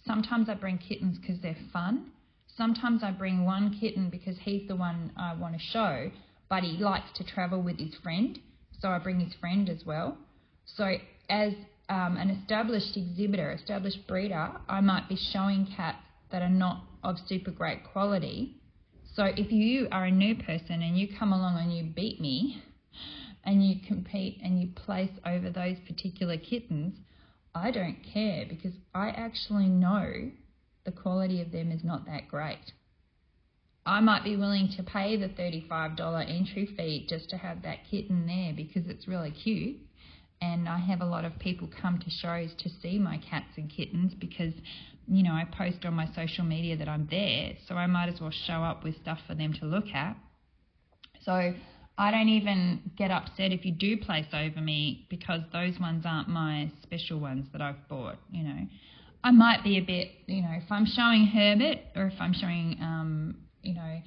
sometimes 0.05 0.49
I 0.49 0.55
bring 0.55 0.77
kittens 0.77 1.17
because 1.19 1.39
they're 1.41 1.55
fun. 1.71 2.11
Sometimes 2.57 3.03
I 3.03 3.11
bring 3.11 3.45
one 3.45 3.77
kitten 3.79 4.09
because 4.09 4.37
he's 4.39 4.67
the 4.67 4.75
one 4.75 5.11
I 5.17 5.33
want 5.33 5.53
to 5.55 5.59
show, 5.59 6.11
but 6.49 6.63
he 6.63 6.77
likes 6.77 7.11
to 7.15 7.23
travel 7.23 7.61
with 7.61 7.79
his 7.79 7.95
friend, 7.95 8.39
so 8.83 8.89
I 8.89 8.99
bring 8.99 9.21
his 9.21 9.33
friend 9.39 9.69
as 9.69 9.85
well. 9.85 10.17
So 10.65 10.97
as 11.29 11.53
um, 11.87 12.17
an 12.17 12.29
established 12.29 12.97
exhibitor, 12.97 13.51
established 13.53 14.05
breeder, 14.07 14.51
I 14.67 14.81
might 14.81 15.07
be 15.07 15.17
showing 15.31 15.67
cats 15.75 16.03
that 16.31 16.41
are 16.41 16.49
not 16.49 16.83
of 17.01 17.15
super 17.27 17.51
great 17.51 17.85
quality. 17.85 18.57
So 19.15 19.23
if 19.23 19.51
you 19.51 19.87
are 19.91 20.05
a 20.05 20.11
new 20.11 20.35
person 20.35 20.81
and 20.81 20.97
you 20.97 21.07
come 21.17 21.31
along 21.31 21.59
and 21.59 21.73
you 21.73 21.83
beat 21.83 22.19
me 22.19 22.61
and 23.45 23.65
you 23.65 23.75
compete 23.87 24.39
and 24.43 24.61
you 24.61 24.67
place 24.75 25.11
over 25.25 25.49
those 25.49 25.77
particular 25.87 26.35
kittens, 26.35 26.97
I 27.55 27.71
don't 27.71 27.99
care 28.13 28.45
because 28.49 28.73
I 28.93 29.09
actually 29.09 29.67
know 29.67 30.29
the 30.83 30.91
quality 30.91 31.41
of 31.41 31.53
them 31.53 31.71
is 31.71 31.85
not 31.85 32.05
that 32.07 32.27
great. 32.27 32.73
I 33.85 33.99
might 33.99 34.23
be 34.23 34.37
willing 34.37 34.69
to 34.77 34.83
pay 34.83 35.17
the 35.17 35.27
$35 35.27 36.29
entry 36.29 36.65
fee 36.77 37.05
just 37.09 37.29
to 37.31 37.37
have 37.37 37.63
that 37.63 37.79
kitten 37.89 38.25
there 38.25 38.53
because 38.55 38.89
it's 38.89 39.07
really 39.07 39.31
cute. 39.31 39.77
And 40.41 40.67
I 40.67 40.77
have 40.77 41.01
a 41.01 41.05
lot 41.05 41.25
of 41.25 41.37
people 41.39 41.69
come 41.81 41.99
to 41.99 42.09
shows 42.09 42.53
to 42.59 42.69
see 42.81 42.97
my 42.97 43.17
cats 43.29 43.57
and 43.57 43.69
kittens 43.69 44.13
because 44.13 44.53
you 45.07 45.23
know 45.23 45.31
I 45.31 45.45
post 45.45 45.85
on 45.85 45.93
my 45.93 46.07
social 46.15 46.45
media 46.45 46.77
that 46.77 46.87
I'm 46.87 47.07
there 47.09 47.53
so 47.67 47.75
I 47.75 47.87
might 47.87 48.07
as 48.07 48.21
well 48.21 48.31
show 48.31 48.63
up 48.63 48.83
with 48.83 48.95
stuff 49.01 49.19
for 49.27 49.35
them 49.35 49.53
to 49.53 49.65
look 49.65 49.87
at. 49.93 50.17
So 51.21 51.53
I 51.97 52.11
don't 52.11 52.29
even 52.29 52.91
get 52.97 53.11
upset 53.11 53.51
if 53.51 53.65
you 53.65 53.71
do 53.71 53.97
place 53.97 54.25
over 54.33 54.59
me 54.59 55.07
because 55.09 55.41
those 55.51 55.79
ones 55.79 56.03
aren't 56.05 56.27
my 56.29 56.71
special 56.81 57.19
ones 57.19 57.47
that 57.51 57.61
I've 57.61 57.87
bought 57.89 58.17
you 58.31 58.43
know. 58.43 58.67
I 59.25 59.31
might 59.31 59.63
be 59.63 59.77
a 59.77 59.81
bit 59.81 60.09
you 60.27 60.41
know 60.41 60.51
if 60.53 60.69
I'm 60.69 60.85
showing 60.85 61.25
Herbert 61.25 61.79
or 61.95 62.07
if 62.07 62.19
I'm 62.19 62.33
showing 62.33 62.77
um, 62.81 63.35
you 63.63 63.73
know 63.73 64.01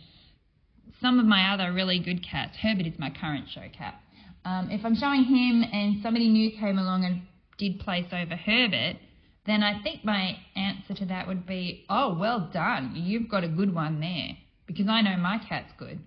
some 1.01 1.19
of 1.19 1.27
my 1.27 1.53
other 1.53 1.73
really 1.73 1.99
good 1.99 2.25
cats 2.25 2.57
Herbert 2.63 2.87
is 2.87 2.99
my 2.99 3.11
current 3.11 3.47
show 3.53 3.69
cat 3.77 4.01
um, 4.47 4.71
if 4.71 4.85
I'm 4.85 4.95
showing 4.95 5.25
him 5.25 5.65
and 5.73 6.01
somebody 6.05 6.29
new 6.29 6.53
came 6.53 6.79
along 6.79 7.05
and 7.05 7.23
did 7.59 7.81
place 7.81 8.07
over 8.13 8.37
Herbert, 8.37 8.97
then 9.45 9.65
I 9.65 9.83
think 9.83 10.05
my 10.05 10.37
answer 10.55 10.95
to 10.95 11.07
that 11.07 11.27
would 11.27 11.47
be, 11.47 11.85
oh, 11.91 12.17
well 12.17 12.49
done. 12.53 12.93
You've 12.95 13.29
got 13.29 13.43
a 13.43 13.49
good 13.49 13.75
one 13.75 14.01
there. 14.01 14.37
Because 14.67 14.87
I 14.89 15.03
know 15.03 15.17
my 15.17 15.39
cat's 15.49 15.73
good. 15.77 15.99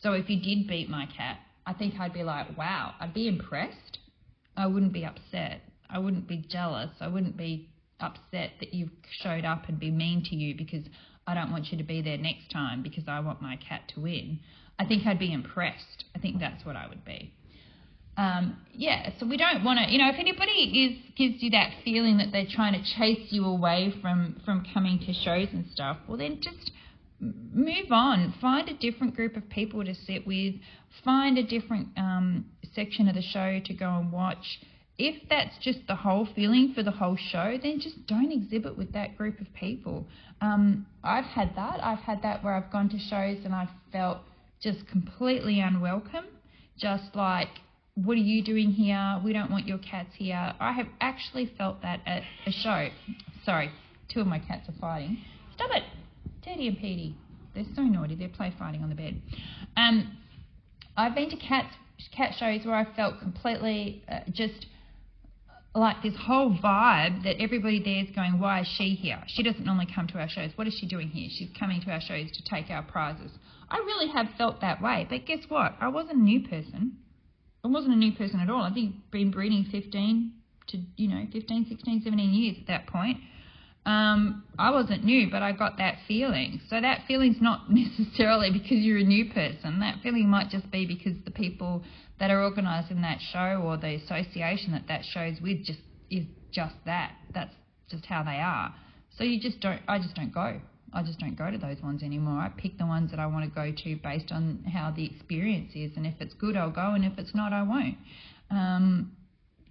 So 0.00 0.12
if 0.12 0.30
you 0.30 0.40
did 0.40 0.68
beat 0.68 0.88
my 0.88 1.06
cat, 1.06 1.38
I 1.66 1.72
think 1.72 1.94
I'd 1.98 2.12
be 2.12 2.22
like, 2.22 2.56
wow, 2.56 2.94
I'd 3.00 3.14
be 3.14 3.26
impressed. 3.26 3.98
I 4.56 4.68
wouldn't 4.68 4.92
be 4.92 5.04
upset. 5.04 5.62
I 5.90 5.98
wouldn't 5.98 6.28
be 6.28 6.44
jealous. 6.48 6.90
I 7.00 7.08
wouldn't 7.08 7.36
be 7.36 7.68
upset 7.98 8.52
that 8.60 8.72
you've 8.72 8.90
showed 9.22 9.44
up 9.44 9.68
and 9.68 9.80
be 9.80 9.90
mean 9.90 10.22
to 10.30 10.36
you 10.36 10.56
because 10.56 10.84
I 11.28 11.34
don't 11.34 11.52
want 11.52 11.70
you 11.70 11.78
to 11.78 11.84
be 11.84 12.02
there 12.02 12.18
next 12.18 12.50
time 12.50 12.82
because 12.82 13.04
I 13.06 13.20
want 13.20 13.40
my 13.40 13.56
cat 13.56 13.82
to 13.94 14.00
win. 14.00 14.40
I 14.78 14.86
think 14.86 15.06
I'd 15.06 15.18
be 15.18 15.32
impressed. 15.32 16.04
I 16.16 16.18
think 16.18 16.40
that's 16.40 16.64
what 16.64 16.74
I 16.74 16.88
would 16.88 17.04
be 17.04 17.32
um, 18.18 18.58
yeah, 18.72 19.10
so 19.20 19.26
we 19.26 19.36
don't 19.36 19.62
want 19.62 19.78
to, 19.78 19.92
you 19.92 19.98
know, 19.98 20.08
if 20.08 20.16
anybody 20.18 20.50
is 20.50 21.14
gives 21.16 21.40
you 21.40 21.50
that 21.50 21.70
feeling 21.84 22.18
that 22.18 22.32
they're 22.32 22.48
trying 22.50 22.72
to 22.72 22.82
chase 22.96 23.28
you 23.30 23.44
away 23.44 23.94
from 24.02 24.40
from 24.44 24.66
coming 24.74 24.98
to 24.98 25.12
shows 25.12 25.46
and 25.52 25.64
stuff, 25.72 25.98
well 26.08 26.18
then 26.18 26.40
just 26.42 26.72
move 27.20 27.92
on. 27.92 28.34
Find 28.40 28.68
a 28.68 28.74
different 28.74 29.14
group 29.14 29.36
of 29.36 29.48
people 29.48 29.84
to 29.84 29.94
sit 29.94 30.26
with. 30.26 30.56
Find 31.04 31.38
a 31.38 31.44
different 31.44 31.88
um, 31.96 32.46
section 32.74 33.08
of 33.08 33.14
the 33.14 33.22
show 33.22 33.60
to 33.64 33.72
go 33.72 33.88
and 33.88 34.10
watch. 34.10 34.58
If 34.98 35.28
that's 35.28 35.56
just 35.62 35.78
the 35.86 35.94
whole 35.94 36.26
feeling 36.34 36.72
for 36.74 36.82
the 36.82 36.90
whole 36.90 37.16
show, 37.16 37.56
then 37.62 37.78
just 37.80 38.06
don't 38.06 38.32
exhibit 38.32 38.76
with 38.76 38.92
that 38.92 39.16
group 39.16 39.40
of 39.40 39.46
people. 39.54 40.06
Um, 40.40 40.86
I've 41.04 41.24
had 41.24 41.54
that. 41.54 41.82
I've 41.82 42.00
had 42.00 42.22
that 42.22 42.42
where 42.42 42.54
I've 42.54 42.70
gone 42.72 42.88
to 42.90 42.98
shows 42.98 43.38
and 43.44 43.54
I've 43.54 43.70
felt 43.92 44.18
just 44.60 44.86
completely 44.88 45.60
unwelcome. 45.60 46.26
Just 46.76 47.14
like 47.14 47.48
what 48.04 48.14
are 48.14 48.20
you 48.20 48.42
doing 48.44 48.70
here? 48.70 49.20
We 49.24 49.32
don't 49.32 49.50
want 49.50 49.66
your 49.66 49.78
cats 49.78 50.10
here. 50.16 50.54
I 50.60 50.72
have 50.72 50.86
actually 51.00 51.52
felt 51.58 51.82
that 51.82 52.00
at 52.06 52.22
a 52.46 52.52
show. 52.52 52.88
Sorry, 53.44 53.70
two 54.08 54.20
of 54.20 54.26
my 54.26 54.38
cats 54.38 54.68
are 54.68 54.74
fighting. 54.80 55.18
Stop 55.54 55.70
it! 55.72 55.82
Teddy 56.42 56.68
and 56.68 56.78
Petey. 56.78 57.16
They're 57.54 57.64
so 57.74 57.82
naughty. 57.82 58.14
They're 58.14 58.28
play 58.28 58.52
fighting 58.58 58.82
on 58.82 58.88
the 58.88 58.94
bed. 58.94 59.20
Um, 59.76 60.16
I've 60.96 61.14
been 61.14 61.30
to 61.30 61.36
cats 61.36 61.74
cat 62.16 62.34
shows 62.38 62.64
where 62.64 62.76
I 62.76 62.86
felt 62.94 63.18
completely 63.18 64.04
uh, 64.08 64.20
just 64.32 64.66
like 65.74 66.02
this 66.02 66.14
whole 66.16 66.50
vibe 66.50 67.22
that 67.24 67.40
everybody 67.40 67.82
there 67.82 68.04
is 68.04 68.10
going, 68.14 68.38
why 68.38 68.60
is 68.60 68.68
she 68.76 68.90
here? 68.94 69.22
She 69.26 69.42
doesn't 69.42 69.64
normally 69.64 69.88
come 69.94 70.06
to 70.08 70.18
our 70.18 70.28
shows. 70.28 70.50
What 70.56 70.66
is 70.66 70.74
she 70.74 70.86
doing 70.86 71.08
here? 71.08 71.28
She's 71.30 71.50
coming 71.58 71.80
to 71.82 71.90
our 71.90 72.00
shows 72.00 72.30
to 72.32 72.44
take 72.44 72.70
our 72.70 72.82
prizes. 72.82 73.30
I 73.70 73.76
really 73.78 74.08
have 74.08 74.26
felt 74.36 74.60
that 74.60 74.82
way. 74.82 75.06
But 75.08 75.26
guess 75.26 75.44
what? 75.48 75.76
I 75.80 75.88
wasn't 75.88 76.18
a 76.18 76.22
new 76.22 76.48
person. 76.48 76.96
I 77.64 77.68
wasn't 77.68 77.94
a 77.94 77.98
new 77.98 78.12
person 78.12 78.40
at 78.40 78.48
all. 78.48 78.62
I 78.62 78.72
think 78.72 78.94
been 79.10 79.30
breeding 79.30 79.66
15 79.70 80.32
to, 80.68 80.78
you 80.96 81.08
know, 81.08 81.26
15, 81.32 81.66
16, 81.68 82.02
17 82.02 82.30
years 82.30 82.56
at 82.60 82.66
that 82.68 82.86
point. 82.86 83.18
Um, 83.84 84.44
I 84.58 84.70
wasn't 84.70 85.04
new, 85.04 85.30
but 85.30 85.42
I 85.42 85.52
got 85.52 85.78
that 85.78 85.96
feeling. 86.06 86.60
So 86.68 86.80
that 86.80 87.04
feeling's 87.06 87.40
not 87.40 87.66
necessarily 87.70 88.50
because 88.50 88.78
you're 88.78 88.98
a 88.98 89.04
new 89.04 89.32
person. 89.32 89.80
That 89.80 89.96
feeling 90.02 90.28
might 90.28 90.50
just 90.50 90.70
be 90.70 90.86
because 90.86 91.14
the 91.24 91.30
people 91.30 91.82
that 92.20 92.30
are 92.30 92.42
organising 92.42 93.02
that 93.02 93.18
show 93.32 93.62
or 93.64 93.76
the 93.76 93.94
association 93.94 94.72
that 94.72 94.88
that 94.88 95.02
show's 95.12 95.40
with 95.40 95.64
just 95.64 95.80
is 96.10 96.24
just 96.50 96.74
that. 96.86 97.12
That's 97.34 97.54
just 97.90 98.06
how 98.06 98.22
they 98.22 98.40
are. 98.40 98.74
So 99.16 99.24
you 99.24 99.40
just 99.40 99.60
don't. 99.60 99.80
I 99.88 99.98
just 99.98 100.14
don't 100.14 100.32
go. 100.32 100.60
I 100.92 101.02
just 101.02 101.18
don't 101.18 101.36
go 101.36 101.50
to 101.50 101.58
those 101.58 101.82
ones 101.82 102.02
anymore. 102.02 102.40
I 102.40 102.48
pick 102.48 102.78
the 102.78 102.86
ones 102.86 103.10
that 103.10 103.20
I 103.20 103.26
want 103.26 103.44
to 103.44 103.50
go 103.50 103.70
to 103.70 103.96
based 103.96 104.32
on 104.32 104.64
how 104.72 104.90
the 104.90 105.04
experience 105.04 105.72
is, 105.74 105.92
and 105.96 106.06
if 106.06 106.14
it's 106.20 106.34
good, 106.34 106.56
I'll 106.56 106.70
go, 106.70 106.94
and 106.94 107.04
if 107.04 107.18
it's 107.18 107.34
not, 107.34 107.52
I 107.52 107.62
won't. 107.62 107.96
Um, 108.50 109.12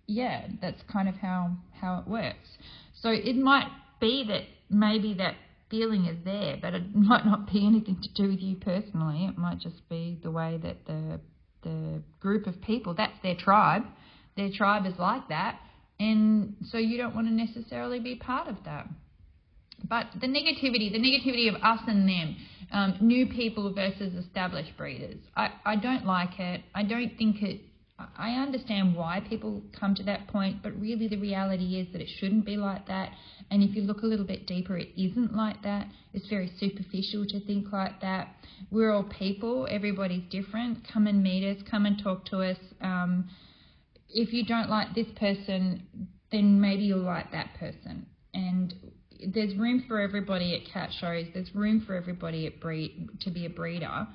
yeah, 0.05 0.47
that's 0.61 0.81
kind 0.91 1.09
of 1.09 1.15
how 1.15 1.57
how 1.81 1.99
it 1.99 2.07
works. 2.07 2.57
So 3.01 3.09
it 3.09 3.35
might 3.35 3.67
be 3.99 4.25
that 4.27 4.43
maybe 4.69 5.13
that 5.15 5.35
feeling 5.69 6.05
is 6.05 6.17
there, 6.23 6.57
but 6.61 6.73
it 6.73 6.83
might 6.95 7.25
not 7.25 7.51
be 7.51 7.65
anything 7.65 8.01
to 8.01 8.09
do 8.13 8.29
with 8.29 8.39
you 8.39 8.55
personally. 8.55 9.25
It 9.25 9.37
might 9.37 9.59
just 9.59 9.87
be 9.89 10.19
the 10.21 10.31
way 10.31 10.59
that 10.61 10.85
the 10.85 11.19
the 11.67 12.01
group 12.19 12.47
of 12.47 12.61
people 12.61 12.93
that's 12.93 13.17
their 13.23 13.35
tribe. 13.35 13.83
Their 14.35 14.49
tribe 14.55 14.85
is 14.85 14.93
like 14.99 15.29
that, 15.29 15.59
and 15.99 16.55
so 16.69 16.77
you 16.77 16.97
don't 16.97 17.15
want 17.15 17.27
to 17.27 17.33
necessarily 17.33 17.99
be 17.99 18.15
part 18.15 18.47
of 18.47 18.57
that. 18.65 18.87
But 19.87 20.07
the 20.19 20.27
negativity, 20.27 20.91
the 20.91 20.99
negativity 20.99 21.47
of 21.49 21.55
us 21.61 21.79
and 21.87 22.07
them, 22.07 22.35
um, 22.71 22.97
new 23.01 23.27
people 23.27 23.73
versus 23.73 24.13
established 24.13 24.75
breeders, 24.77 25.19
I, 25.35 25.49
I 25.65 25.75
don't 25.75 26.05
like 26.05 26.39
it. 26.39 26.61
I 26.75 26.83
don't 26.83 27.17
think 27.17 27.41
it. 27.41 27.61
I 27.99 28.31
understand 28.33 28.95
why 28.95 29.21
people 29.27 29.63
come 29.77 29.95
to 29.95 30.03
that 30.03 30.27
point, 30.27 30.61
but 30.61 30.79
really 30.79 31.07
the 31.07 31.17
reality 31.17 31.79
is 31.79 31.87
that 31.93 32.01
it 32.01 32.09
shouldn't 32.19 32.45
be 32.45 32.55
like 32.55 32.87
that. 32.87 33.11
And 33.49 33.63
if 33.63 33.75
you 33.75 33.81
look 33.81 34.03
a 34.03 34.05
little 34.05 34.25
bit 34.25 34.45
deeper, 34.45 34.77
it 34.77 34.89
isn't 34.95 35.35
like 35.35 35.63
that. 35.63 35.87
It's 36.13 36.27
very 36.27 36.51
superficial 36.59 37.25
to 37.25 37.39
think 37.45 37.71
like 37.71 37.99
that. 38.01 38.27
We're 38.69 38.91
all 38.93 39.03
people, 39.03 39.67
everybody's 39.69 40.23
different. 40.29 40.87
Come 40.93 41.07
and 41.07 41.23
meet 41.23 41.43
us, 41.43 41.63
come 41.69 41.87
and 41.87 42.01
talk 42.03 42.25
to 42.25 42.41
us. 42.41 42.57
Um, 42.81 43.29
if 44.09 44.31
you 44.31 44.45
don't 44.45 44.69
like 44.69 44.93
this 44.93 45.07
person, 45.15 45.87
then 46.31 46.61
maybe 46.61 46.83
you'll 46.83 46.99
like 46.99 47.31
that 47.31 47.55
person. 47.59 48.05
And 48.33 48.75
there's 49.33 49.55
room 49.55 49.85
for 49.87 49.99
everybody 49.99 50.53
at 50.55 50.71
cat 50.71 50.91
shows. 50.99 51.25
There's 51.33 51.53
room 51.55 51.83
for 51.85 51.95
everybody 51.95 52.45
at 52.45 52.59
breed 52.59 53.09
to 53.21 53.31
be 53.31 53.47
a 53.47 53.49
breeder. 53.49 54.07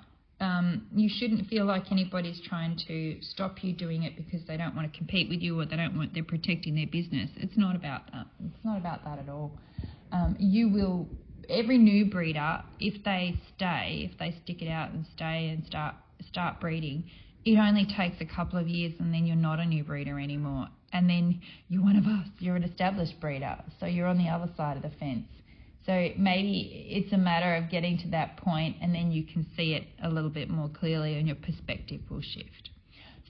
Um, 0.43 0.89
you 0.93 1.09
shouldn't 1.09 1.47
feel 1.47 1.65
like 1.65 1.93
anybody's 1.93 2.41
trying 2.49 2.77
to 2.89 3.17
stop 3.23 3.63
you 3.63 3.73
doing 3.73 4.03
it 4.03 4.17
because 4.17 4.45
they 4.49 4.57
don't 4.57 4.75
want 4.75 4.93
to 4.93 4.99
compete 4.99 5.29
with 5.29 5.41
you 5.41 5.59
or 5.61 5.67
they 5.67 5.77
don't 5.77 5.97
want 5.97 6.15
they're 6.15 6.25
protecting 6.25 6.75
their 6.75 6.89
business. 6.89 7.31
It's 7.37 7.57
not 7.57 7.77
about 7.77 8.11
that. 8.13 8.27
It's 8.45 8.65
not 8.65 8.77
about 8.77 9.05
that 9.05 9.21
at 9.21 9.29
all. 9.29 9.53
Um, 10.11 10.35
you 10.41 10.69
will 10.69 11.07
every 11.49 11.79
new 11.79 12.07
breeder, 12.07 12.63
if 12.81 13.05
they 13.05 13.39
stay, 13.55 14.11
if 14.11 14.19
they 14.19 14.37
stick 14.43 14.63
it 14.63 14.69
out 14.69 14.91
and 14.91 15.07
stay 15.15 15.51
and 15.51 15.65
start 15.65 15.95
start 16.29 16.61
breeding, 16.61 17.05
it 17.45 17.57
only 17.57 17.87
takes 17.87 18.21
a 18.21 18.27
couple 18.27 18.59
of 18.59 18.67
years 18.67 18.95
and 18.99 19.15
then 19.15 19.27
you're 19.27 19.37
not 19.37 19.61
a 19.61 19.65
new 19.65 19.85
breeder 19.85 20.19
anymore 20.19 20.67
and 20.93 21.09
then 21.09 21.41
you're 21.69 21.83
one 21.83 21.97
of 21.97 22.05
us, 22.05 22.27
you're 22.39 22.57
an 22.57 22.65
established 22.65 23.19
breeder, 23.21 23.57
so 23.81 23.87
you're 23.87 24.07
on 24.07 24.19
the 24.19 24.29
other 24.29 24.51
side 24.57 24.77
of 24.77 24.83
the 24.83 24.91
fence. 24.99 25.27
So 25.87 26.11
maybe 26.17 26.87
it's 26.91 27.13
a 27.13 27.19
matter 27.19 27.57
of 27.57 27.71
getting 27.71 27.99
to 27.99 28.09
that 28.09 28.37
point 28.37 28.77
and 28.81 28.95
then 28.95 29.11
you 29.11 29.25
can 29.25 29.47
see 29.57 29.75
it 29.75 29.85
a 30.03 30.09
little 30.09 30.31
bit 30.31 30.49
more 30.49 30.69
clearly 30.69 31.19
and 31.19 31.27
your 31.27 31.37
perspective 31.37 32.01
will 32.09 32.21
shift. 32.21 32.71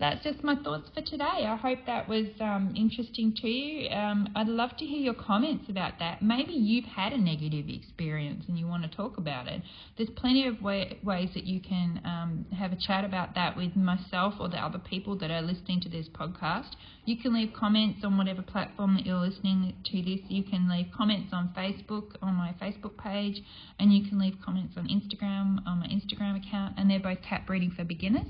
That's 0.03 0.25
just 0.25 0.43
my 0.43 0.57
thoughts 0.57 0.91
for 0.93 1.01
today. 1.01 1.47
I 1.47 1.55
hope 1.55 1.79
that 1.87 2.09
was 2.09 2.27
um, 2.41 2.75
interesting 2.77 3.33
to 3.41 3.49
you. 3.49 3.89
Um, 3.89 4.29
I'd 4.35 4.49
love 4.49 4.77
to 4.79 4.85
hear 4.85 4.99
your 4.99 5.15
comments 5.15 5.67
about 5.69 6.01
that. 6.01 6.21
Maybe 6.21 6.55
you've 6.55 6.87
had 6.87 7.13
a 7.13 7.19
negative 7.19 7.67
experience 7.69 8.45
and 8.49 8.59
you 8.59 8.67
want 8.67 8.83
to 8.83 8.89
talk 8.97 9.17
about 9.17 9.47
it. 9.47 9.63
There's 9.97 10.11
plenty 10.17 10.49
of 10.49 10.61
way, 10.61 10.99
ways 11.05 11.29
that 11.35 11.45
you 11.45 11.61
can 11.61 12.01
um, 12.05 12.47
have 12.53 12.73
a 12.73 12.77
chat 12.77 13.05
about 13.05 13.37
that 13.37 13.57
with 13.57 13.77
myself 13.77 14.35
or 14.41 14.49
the 14.49 14.57
other 14.57 14.81
people 14.81 15.17
that 15.19 15.31
are 15.31 15.41
listening 15.41 15.81
to 15.83 15.89
this 15.89 16.09
podcast. 16.09 16.71
You 17.05 17.17
can 17.17 17.33
leave 17.33 17.53
comments 17.57 18.01
on 18.03 18.19
whatever 18.19 18.43
platform 18.43 18.97
that 18.97 19.07
you're 19.07 19.21
listening 19.21 19.73
to 19.85 20.03
this. 20.03 20.19
You 20.27 20.43
can 20.43 20.69
leave 20.69 20.87
comments 20.97 21.33
on 21.33 21.55
Facebook, 21.57 22.17
on 22.21 22.35
my 22.35 22.57
Facebook 22.61 22.97
page, 22.99 23.41
and 23.79 23.93
you 23.93 24.09
can 24.09 24.19
leave 24.19 24.35
comments 24.45 24.75
on 24.77 24.89
Instagram, 24.89 25.65
on 25.65 25.79
my 25.79 25.87
Instagram 25.87 26.45
account, 26.45 26.75
and 26.77 26.91
they're 26.91 26.99
both 26.99 27.23
cat 27.23 27.47
breeding 27.47 27.71
for 27.71 27.85
beginners. 27.85 28.27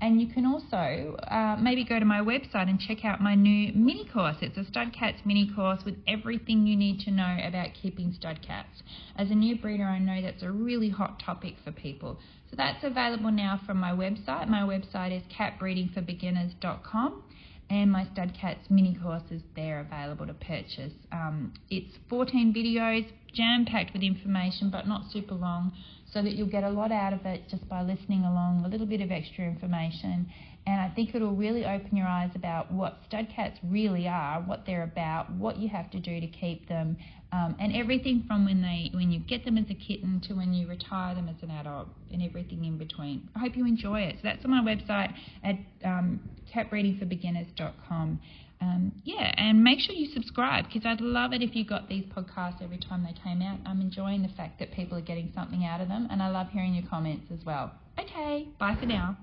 And 0.00 0.20
you 0.20 0.26
can 0.26 0.44
also 0.44 1.16
uh, 1.30 1.56
maybe 1.60 1.84
go 1.84 1.98
to 1.98 2.04
my 2.04 2.20
website 2.20 2.68
and 2.68 2.80
check 2.80 3.04
out 3.04 3.20
my 3.20 3.34
new 3.34 3.72
mini 3.74 4.08
course. 4.12 4.36
It's 4.40 4.56
a 4.56 4.64
stud 4.64 4.92
cats 4.92 5.18
mini 5.24 5.50
course 5.54 5.84
with 5.84 5.94
everything 6.06 6.66
you 6.66 6.76
need 6.76 7.00
to 7.00 7.10
know 7.10 7.36
about 7.42 7.68
keeping 7.80 8.12
stud 8.12 8.40
cats. 8.46 8.82
As 9.16 9.30
a 9.30 9.34
new 9.34 9.56
breeder, 9.56 9.84
I 9.84 9.98
know 9.98 10.20
that's 10.20 10.42
a 10.42 10.50
really 10.50 10.90
hot 10.90 11.22
topic 11.24 11.54
for 11.64 11.72
people. 11.72 12.18
So 12.50 12.56
that's 12.56 12.82
available 12.84 13.30
now 13.30 13.60
from 13.64 13.78
my 13.78 13.92
website. 13.92 14.48
My 14.48 14.62
website 14.62 15.16
is 15.16 15.22
catbreedingforbeginners.com 15.32 17.22
and 17.70 17.90
my 17.90 18.06
stud 18.12 18.32
cats 18.38 18.68
mini 18.68 18.98
course 19.02 19.22
is 19.30 19.42
there 19.56 19.80
available 19.80 20.26
to 20.26 20.34
purchase. 20.34 20.92
Um, 21.12 21.54
it's 21.70 21.96
14 22.08 22.52
videos, 22.52 23.06
jam 23.34 23.64
packed 23.64 23.92
with 23.92 24.02
information, 24.02 24.70
but 24.70 24.86
not 24.86 25.10
super 25.10 25.34
long 25.34 25.72
so 26.14 26.22
that 26.22 26.34
you'll 26.34 26.48
get 26.48 26.62
a 26.62 26.70
lot 26.70 26.92
out 26.92 27.12
of 27.12 27.26
it 27.26 27.42
just 27.50 27.68
by 27.68 27.82
listening 27.82 28.24
along, 28.24 28.62
a 28.64 28.68
little 28.68 28.86
bit 28.86 29.00
of 29.00 29.10
extra 29.10 29.44
information. 29.44 30.30
And 30.66 30.80
I 30.80 30.88
think 30.94 31.14
it'll 31.14 31.34
really 31.34 31.66
open 31.66 31.96
your 31.96 32.06
eyes 32.06 32.30
about 32.34 32.72
what 32.72 33.00
stud 33.06 33.28
cats 33.34 33.58
really 33.62 34.08
are, 34.08 34.40
what 34.40 34.64
they're 34.64 34.84
about, 34.84 35.30
what 35.32 35.58
you 35.58 35.68
have 35.68 35.90
to 35.90 36.00
do 36.00 36.20
to 36.20 36.26
keep 36.26 36.68
them, 36.68 36.96
um, 37.32 37.56
and 37.58 37.74
everything 37.74 38.24
from 38.26 38.46
when 38.46 38.62
they 38.62 38.90
when 38.94 39.10
you 39.10 39.18
get 39.18 39.44
them 39.44 39.58
as 39.58 39.66
a 39.68 39.74
kitten 39.74 40.22
to 40.28 40.34
when 40.34 40.54
you 40.54 40.68
retire 40.68 41.14
them 41.14 41.28
as 41.28 41.36
an 41.42 41.50
adult, 41.50 41.88
and 42.12 42.22
everything 42.22 42.64
in 42.64 42.78
between. 42.78 43.28
I 43.34 43.40
hope 43.40 43.56
you 43.56 43.66
enjoy 43.66 44.02
it. 44.02 44.16
So 44.16 44.20
that's 44.22 44.44
on 44.44 44.52
my 44.52 44.62
website 44.62 45.12
at 45.42 45.56
um, 45.84 46.20
catbreedingforbeginners.com 46.54 48.20
um, 48.64 48.92
yeah, 49.04 49.34
and 49.36 49.62
make 49.62 49.80
sure 49.80 49.94
you 49.94 50.06
subscribe 50.12 50.66
because 50.66 50.86
I'd 50.86 51.00
love 51.00 51.32
it 51.32 51.42
if 51.42 51.54
you 51.54 51.64
got 51.64 51.88
these 51.88 52.04
podcasts 52.04 52.62
every 52.62 52.78
time 52.78 53.04
they 53.04 53.12
came 53.12 53.42
out. 53.42 53.58
I'm 53.66 53.80
enjoying 53.80 54.22
the 54.22 54.28
fact 54.28 54.58
that 54.58 54.72
people 54.72 54.96
are 54.96 55.02
getting 55.02 55.30
something 55.34 55.64
out 55.64 55.80
of 55.80 55.88
them, 55.88 56.08
and 56.10 56.22
I 56.22 56.30
love 56.30 56.48
hearing 56.50 56.74
your 56.74 56.86
comments 56.86 57.30
as 57.30 57.44
well. 57.44 57.72
Okay, 57.98 58.48
bye 58.58 58.74
for 58.74 58.86
now. 58.86 59.16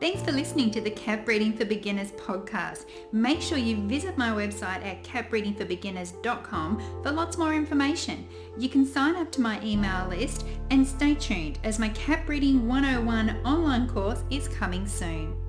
Thanks 0.00 0.22
for 0.22 0.32
listening 0.32 0.70
to 0.72 0.80
the 0.80 0.90
Cat 0.90 1.24
Breeding 1.24 1.56
for 1.56 1.64
Beginners 1.64 2.12
podcast. 2.12 2.86
Make 3.12 3.40
sure 3.40 3.58
you 3.58 3.86
visit 3.86 4.18
my 4.18 4.30
website 4.30 4.84
at 4.84 5.04
catbreedingforbeginners.com 5.04 7.02
for 7.02 7.12
lots 7.12 7.38
more 7.38 7.54
information. 7.54 8.26
You 8.58 8.68
can 8.68 8.86
sign 8.86 9.16
up 9.16 9.30
to 9.32 9.40
my 9.40 9.62
email 9.62 10.08
list 10.08 10.44
and 10.70 10.86
stay 10.86 11.14
tuned 11.14 11.58
as 11.62 11.78
my 11.78 11.90
Cat 11.90 12.26
Breeding 12.26 12.66
101 12.66 13.46
online 13.46 13.88
course 13.88 14.22
is 14.30 14.48
coming 14.48 14.86
soon. 14.86 15.43